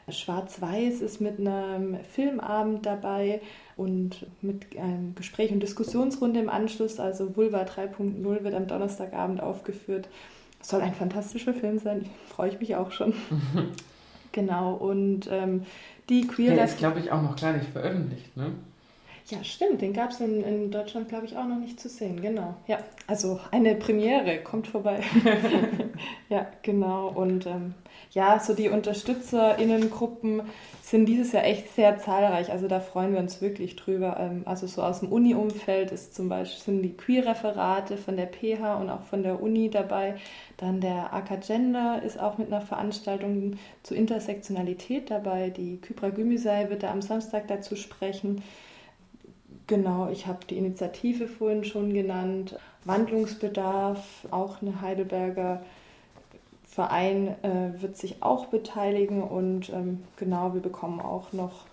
Schwarz-Weiß 0.10 1.02
ist 1.02 1.22
mit 1.22 1.40
einem 1.40 1.98
Filmabend 2.04 2.86
dabei 2.86 3.42
und 3.78 4.26
mit 4.42 4.78
einem 4.78 5.16
Gespräch- 5.16 5.52
und 5.52 5.62
Diskussionsrunde 5.62 6.40
im 6.40 6.50
Anschluss. 6.50 7.00
Also 7.00 7.36
Vulva 7.36 7.64
3.0 7.64 8.44
wird 8.44 8.54
am 8.54 8.68
Donnerstagabend 8.68 9.42
aufgeführt. 9.42 10.10
Soll 10.62 10.82
ein 10.82 10.94
fantastischer 10.94 11.54
Film 11.54 11.80
sein, 11.80 12.06
freue 12.28 12.50
ich 12.50 12.60
mich 12.60 12.76
auch 12.76 12.92
schon. 12.92 13.14
genau, 14.32 14.74
und 14.74 15.28
ähm, 15.32 15.64
die 16.10 16.28
Queer... 16.28 16.54
Der 16.54 16.66
ist, 16.66 16.78
glaube 16.78 17.00
ich, 17.00 17.12
auch 17.12 17.22
noch 17.22 17.36
gar 17.36 17.54
nicht 17.54 17.70
veröffentlicht, 17.70 18.36
ne? 18.38 18.52
Ja, 19.32 19.42
stimmt. 19.46 19.82
Den 19.82 19.94
gab 19.94 20.12
es 20.12 20.20
in, 20.20 20.44
in 20.44 20.72
Deutschland, 20.72 21.08
glaube 21.08 21.26
ich, 21.26 21.38
auch 21.38 21.46
noch 21.46 21.58
nicht 21.58 21.80
zu 21.80 21.88
sehen. 21.88 22.22
Genau. 22.22 22.54
Ja, 22.68 22.80
also 23.08 23.40
eine 23.52 23.76
Premiere. 23.76 24.40
Kommt 24.44 24.68
vorbei. 24.68 25.02
ja, 26.30 26.48
genau. 26.64 27.08
Und 27.08 27.46
ähm, 27.46 27.74
ja, 28.12 28.40
so 28.40 28.54
die 28.54 28.68
UnterstützerInnengruppen 28.68 30.42
sind 30.82 31.06
dieses 31.06 31.32
Jahr 31.32 31.46
echt 31.46 31.74
sehr 31.74 31.98
zahlreich. 31.98 32.52
Also 32.52 32.68
da 32.68 32.82
freuen 32.82 33.14
wir 33.14 33.22
uns 33.22 33.42
wirklich 33.42 33.78
drüber. 33.78 34.18
Ähm, 34.20 34.42
also 34.44 34.68
so 34.68 34.84
aus 34.84 35.00
dem 35.00 35.14
Uni-Umfeld 35.14 35.94
ist 35.94 36.14
zum 36.14 36.28
Beispiel 36.28 36.62
sind 36.62 36.82
die 36.82 36.98
Queer-Referate 36.98 37.96
von 37.96 38.18
der 38.18 38.28
PH 38.28 38.82
und 38.82 38.90
auch 38.90 39.04
von 39.04 39.24
der 39.24 39.42
Uni 39.42 39.70
dabei. 39.70 40.16
Dann 40.58 40.82
der 40.82 41.14
AK 41.14 41.40
Gender 41.40 42.02
ist 42.04 42.20
auch 42.20 42.38
mit 42.38 42.48
einer 42.48 42.60
Veranstaltung 42.60 43.54
zur 43.84 43.96
Intersektionalität 43.96 45.10
dabei. 45.10 45.52
Die 45.52 45.78
Kypra 45.80 46.10
Gümüsei 46.10 46.70
wird 46.70 46.84
da 46.84 46.92
am 46.92 47.02
Samstag 47.02 47.48
dazu 47.48 47.78
sprechen. 47.78 48.44
Genau, 49.72 50.10
ich 50.12 50.28
habe 50.28 50.40
die 50.50 50.58
Initiative 50.58 51.30
vorhin 51.30 51.64
schon 51.64 51.94
genannt. 51.94 52.60
Wandlungsbedarf, 52.84 54.28
auch 54.30 54.62
eine 54.62 54.82
Heidelberger 54.82 55.62
Verein 56.66 57.42
äh, 57.42 57.82
wird 57.82 57.96
sich 57.96 58.22
auch 58.22 58.48
beteiligen 58.48 59.24
und 59.24 59.70
ähm, 59.70 60.04
genau, 60.18 60.54
wir 60.54 60.60
bekommen 60.60 61.00
auch 61.00 61.32
noch 61.32 61.64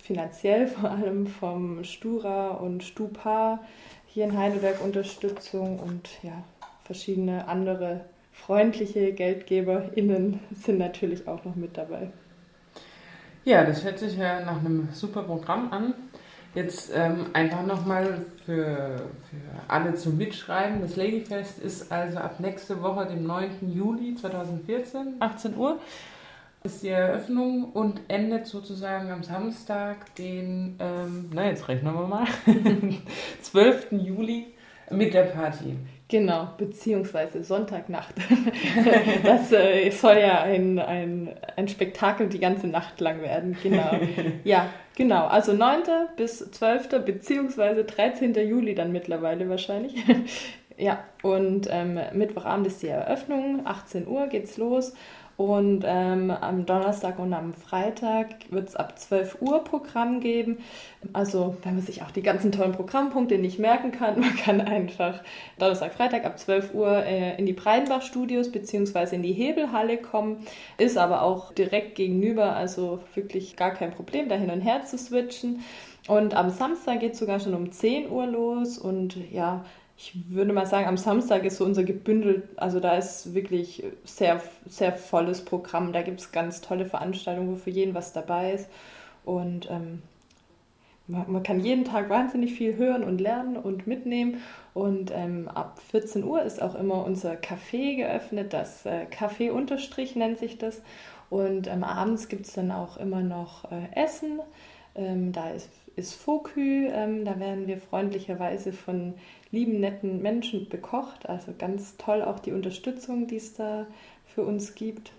finanziell 0.00 0.66
vor 0.68 0.92
allem 0.92 1.26
vom 1.26 1.82
Stura 1.82 2.50
und 2.50 2.84
Stupa 2.84 3.58
hier 4.06 4.26
in 4.26 4.38
Heidelberg 4.38 4.80
Unterstützung 4.84 5.80
und 5.80 6.08
ja, 6.22 6.44
verschiedene 6.84 7.48
andere 7.48 8.02
freundliche 8.30 9.12
GeldgeberInnen 9.12 10.38
sind 10.54 10.78
natürlich 10.78 11.26
auch 11.26 11.44
noch 11.44 11.56
mit 11.56 11.76
dabei. 11.76 12.12
Ja, 13.44 13.64
das 13.64 13.82
hört 13.82 13.98
sich 13.98 14.16
ja 14.16 14.44
nach 14.44 14.60
einem 14.60 14.90
super 14.92 15.24
Programm 15.24 15.72
an. 15.72 15.94
Jetzt 16.54 16.90
ähm, 16.94 17.26
einfach 17.34 17.64
nochmal 17.64 18.24
für, 18.44 18.96
für 19.30 19.68
alle 19.68 19.94
zum 19.94 20.16
Mitschreiben. 20.16 20.80
Das 20.80 20.96
Ladyfest 20.96 21.58
ist 21.58 21.92
also 21.92 22.18
ab 22.18 22.40
nächste 22.40 22.82
Woche, 22.82 23.06
dem 23.06 23.26
9. 23.26 23.72
Juli 23.72 24.14
2014, 24.14 25.16
18 25.20 25.56
Uhr, 25.56 25.78
ist 26.64 26.82
die 26.82 26.88
Eröffnung 26.88 27.70
und 27.72 28.00
endet 28.08 28.46
sozusagen 28.46 29.10
am 29.10 29.22
Samstag, 29.22 30.14
den, 30.16 30.76
ähm, 30.80 31.30
na 31.32 31.46
jetzt 31.46 31.68
rechnen 31.68 31.94
wir 31.94 32.06
mal, 32.06 32.26
12. 33.42 33.92
Juli 33.92 34.46
mit 34.90 35.14
der 35.14 35.24
Party. 35.24 35.76
Genau, 36.08 36.48
beziehungsweise 36.56 37.44
Sonntagnacht. 37.44 38.14
Das 39.22 39.52
äh, 39.52 39.90
soll 39.90 40.18
ja 40.18 40.42
ein, 40.42 40.78
ein, 40.78 41.34
ein 41.56 41.68
Spektakel 41.68 42.28
die 42.28 42.38
ganze 42.38 42.66
Nacht 42.66 43.00
lang 43.00 43.20
werden. 43.20 43.56
Genau. 43.62 43.90
Ja, 44.44 44.70
genau. 44.96 45.26
Also 45.26 45.52
9. 45.52 45.82
bis 46.16 46.50
12. 46.50 47.04
beziehungsweise 47.04 47.84
13. 47.84 48.34
Juli 48.34 48.74
dann 48.74 48.92
mittlerweile 48.92 49.48
wahrscheinlich. 49.48 49.94
Ja, 50.80 51.02
und 51.24 51.66
ähm, 51.72 51.98
Mittwochabend 52.12 52.68
ist 52.68 52.84
die 52.84 52.86
Eröffnung, 52.86 53.62
18 53.64 54.06
Uhr 54.06 54.28
geht's 54.28 54.56
los. 54.58 54.94
Und 55.38 55.84
ähm, 55.86 56.32
am 56.32 56.66
Donnerstag 56.66 57.20
und 57.20 57.32
am 57.32 57.54
Freitag 57.54 58.50
wird 58.50 58.70
es 58.70 58.74
ab 58.74 58.98
12 58.98 59.40
Uhr 59.40 59.62
Programm 59.62 60.18
geben. 60.18 60.58
Also, 61.12 61.56
wenn 61.62 61.76
man 61.76 61.84
sich 61.84 62.02
auch 62.02 62.10
die 62.10 62.22
ganzen 62.22 62.50
tollen 62.50 62.72
Programmpunkte 62.72 63.38
nicht 63.38 63.60
merken 63.60 63.92
kann, 63.92 64.18
man 64.20 64.34
kann 64.34 64.60
einfach 64.60 65.22
Donnerstag, 65.56 65.94
Freitag 65.94 66.24
ab 66.24 66.40
12 66.40 66.74
Uhr 66.74 67.04
äh, 67.04 67.38
in 67.38 67.46
die 67.46 67.52
Breidenbach-Studios 67.52 68.50
bzw. 68.50 69.14
in 69.14 69.22
die 69.22 69.32
Hebelhalle 69.32 69.98
kommen. 69.98 70.44
Ist 70.76 70.98
aber 70.98 71.22
auch 71.22 71.52
direkt 71.52 71.94
gegenüber, 71.94 72.56
also 72.56 72.98
wirklich 73.14 73.54
gar 73.54 73.70
kein 73.70 73.92
Problem, 73.92 74.28
da 74.28 74.34
hin 74.34 74.50
und 74.50 74.62
her 74.62 74.82
zu 74.86 74.98
switchen. 74.98 75.60
Und 76.08 76.34
am 76.34 76.50
Samstag 76.50 76.98
geht 76.98 77.12
es 77.12 77.20
sogar 77.20 77.38
schon 77.38 77.54
um 77.54 77.70
10 77.70 78.10
Uhr 78.10 78.26
los 78.26 78.76
und 78.76 79.16
ja, 79.30 79.64
ich 80.00 80.14
würde 80.30 80.52
mal 80.52 80.64
sagen, 80.64 80.86
am 80.86 80.96
Samstag 80.96 81.44
ist 81.44 81.56
so 81.56 81.64
unser 81.64 81.82
gebündelt, 81.82 82.44
also 82.56 82.78
da 82.78 82.96
ist 82.96 83.34
wirklich 83.34 83.82
sehr, 84.04 84.40
sehr 84.68 84.92
volles 84.94 85.44
Programm. 85.44 85.92
Da 85.92 86.02
gibt 86.02 86.20
es 86.20 86.30
ganz 86.30 86.60
tolle 86.60 86.86
Veranstaltungen, 86.86 87.50
wo 87.50 87.56
für 87.56 87.70
jeden 87.70 87.94
was 87.94 88.12
dabei 88.12 88.52
ist. 88.52 88.70
Und 89.24 89.68
ähm, 89.68 90.02
man, 91.08 91.32
man, 91.32 91.42
kann 91.42 91.58
jeden 91.58 91.84
Tag 91.84 92.08
wahnsinnig 92.10 92.54
viel 92.54 92.76
hören 92.76 93.02
und 93.02 93.20
lernen 93.20 93.56
und 93.56 93.88
mitnehmen. 93.88 94.40
Und 94.72 95.10
ähm, 95.12 95.48
ab 95.48 95.80
14 95.90 96.22
Uhr 96.22 96.42
ist 96.42 96.62
auch 96.62 96.76
immer 96.76 97.04
unser 97.04 97.32
Café 97.32 97.96
geöffnet. 97.96 98.52
Das 98.52 98.86
äh, 98.86 99.06
Café 99.10 99.50
Unterstrich 99.50 100.14
nennt 100.14 100.38
sich 100.38 100.58
das. 100.58 100.80
Und 101.28 101.66
ähm, 101.66 101.82
abends 101.82 102.28
gibt 102.28 102.46
es 102.46 102.52
dann 102.52 102.70
auch 102.70 102.98
immer 102.98 103.20
noch 103.20 103.64
äh, 103.72 104.00
Essen. 104.00 104.38
Ähm, 104.94 105.32
da 105.32 105.50
ist, 105.50 105.68
ist 105.96 106.14
Fokü, 106.14 106.86
ähm, 106.86 107.24
da 107.24 107.40
werden 107.40 107.66
wir 107.66 107.78
freundlicherweise 107.78 108.72
von 108.72 109.14
lieben, 109.50 109.80
netten 109.80 110.22
Menschen 110.22 110.68
bekocht. 110.68 111.28
Also 111.28 111.52
ganz 111.56 111.96
toll 111.96 112.22
auch 112.22 112.38
die 112.38 112.52
Unterstützung, 112.52 113.26
die 113.26 113.36
es 113.36 113.54
da 113.54 113.86
für 114.26 114.42
uns 114.42 114.74
gibt. 114.74 115.12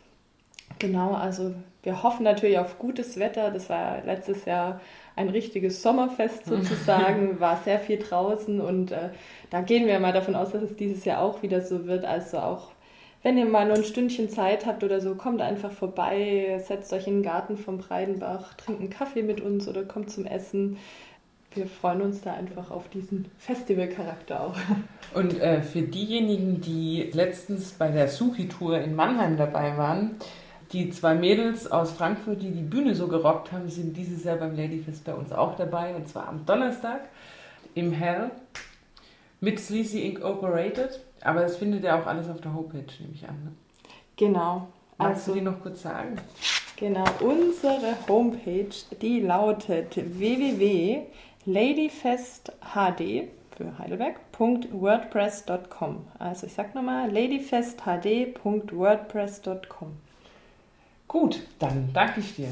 Genau, 0.77 1.13
also 1.13 1.53
wir 1.83 2.03
hoffen 2.03 2.23
natürlich 2.23 2.59
auf 2.59 2.77
gutes 2.77 3.17
Wetter. 3.17 3.51
Das 3.51 3.69
war 3.69 4.03
letztes 4.05 4.45
Jahr 4.45 4.79
ein 5.15 5.29
richtiges 5.29 5.81
Sommerfest 5.81 6.45
sozusagen, 6.45 7.39
war 7.41 7.57
sehr 7.57 7.79
viel 7.79 7.97
draußen 7.97 8.61
und 8.61 8.91
äh, 8.91 9.09
da 9.49 9.61
gehen 9.61 9.87
wir 9.87 9.99
mal 9.99 10.13
davon 10.13 10.35
aus, 10.35 10.51
dass 10.51 10.61
es 10.61 10.75
dieses 10.75 11.03
Jahr 11.05 11.21
auch 11.21 11.41
wieder 11.41 11.61
so 11.61 11.87
wird. 11.87 12.05
Also 12.05 12.37
auch 12.37 12.71
wenn 13.21 13.37
ihr 13.37 13.45
mal 13.45 13.65
nur 13.65 13.75
ein 13.75 13.83
Stündchen 13.83 14.29
Zeit 14.29 14.65
habt 14.65 14.83
oder 14.83 15.01
so, 15.01 15.15
kommt 15.15 15.41
einfach 15.41 15.71
vorbei, 15.71 16.61
setzt 16.65 16.93
euch 16.93 17.07
in 17.07 17.15
den 17.15 17.23
Garten 17.23 17.57
vom 17.57 17.77
Breidenbach, 17.77 18.53
trinkt 18.53 18.79
einen 18.79 18.89
Kaffee 18.89 19.23
mit 19.23 19.41
uns 19.41 19.67
oder 19.67 19.83
kommt 19.83 20.09
zum 20.09 20.25
Essen 20.25 20.77
wir 21.53 21.67
freuen 21.67 22.01
uns 22.01 22.21
da 22.21 22.33
einfach 22.33 22.69
auf 22.69 22.89
diesen 22.89 23.25
Festivalcharakter 23.39 24.41
auch. 24.41 24.55
Und 25.13 25.39
äh, 25.39 25.62
für 25.62 25.81
diejenigen, 25.81 26.62
die 26.62 27.09
letztens 27.13 27.71
bei 27.71 27.89
der 27.89 28.07
Suki-Tour 28.07 28.79
in 28.79 28.95
Mannheim 28.95 29.38
dabei 29.38 29.75
waren, 29.77 30.17
die 30.71 30.91
zwei 30.91 31.15
Mädels 31.15 31.71
aus 31.71 31.91
Frankfurt, 31.91 32.43
die 32.43 32.51
die 32.51 32.62
Bühne 32.62 32.93
so 32.93 33.07
gerockt 33.07 33.51
haben, 33.51 33.69
sind 33.69 33.97
dieses 33.97 34.23
Jahr 34.23 34.38
beim 34.38 34.55
Ladyfest 34.55 35.03
bei 35.03 35.13
uns 35.15 35.31
auch 35.31 35.55
dabei. 35.55 35.95
Und 35.95 36.07
zwar 36.07 36.27
am 36.27 36.45
Donnerstag 36.45 37.01
im 37.73 37.91
Hell 37.91 38.29
mit 39.41 39.59
Sleazy 39.59 40.01
Incorporated. 40.01 40.99
Aber 41.21 41.41
das 41.41 41.57
findet 41.57 41.83
ihr 41.83 41.95
auch 41.95 42.05
alles 42.05 42.29
auf 42.29 42.41
der 42.41 42.53
Homepage, 42.53 42.85
nehme 42.99 43.13
ich 43.15 43.27
an. 43.27 43.35
Ne? 43.43 43.51
Genau. 44.15 44.67
Magst 44.99 45.21
also, 45.21 45.33
du 45.33 45.39
die 45.39 45.45
noch 45.45 45.59
kurz 45.62 45.81
sagen? 45.81 46.17
Genau, 46.75 47.05
unsere 47.19 47.95
Homepage, 48.07 48.69
die 49.01 49.21
lautet 49.21 49.95
www 49.95 51.07
ladyfesthd 51.51 52.53
für 53.57 53.77
Heidelberg.wordpress.com. 53.77 56.07
Also 56.17 56.47
ich 56.47 56.53
sag 56.53 56.73
nochmal 56.75 57.12
ladyfesthd.wordpress.com. 57.12 59.97
Gut, 61.07 61.41
dann 61.57 61.91
danke 61.91 62.19
ich 62.19 62.35
dir. 62.35 62.49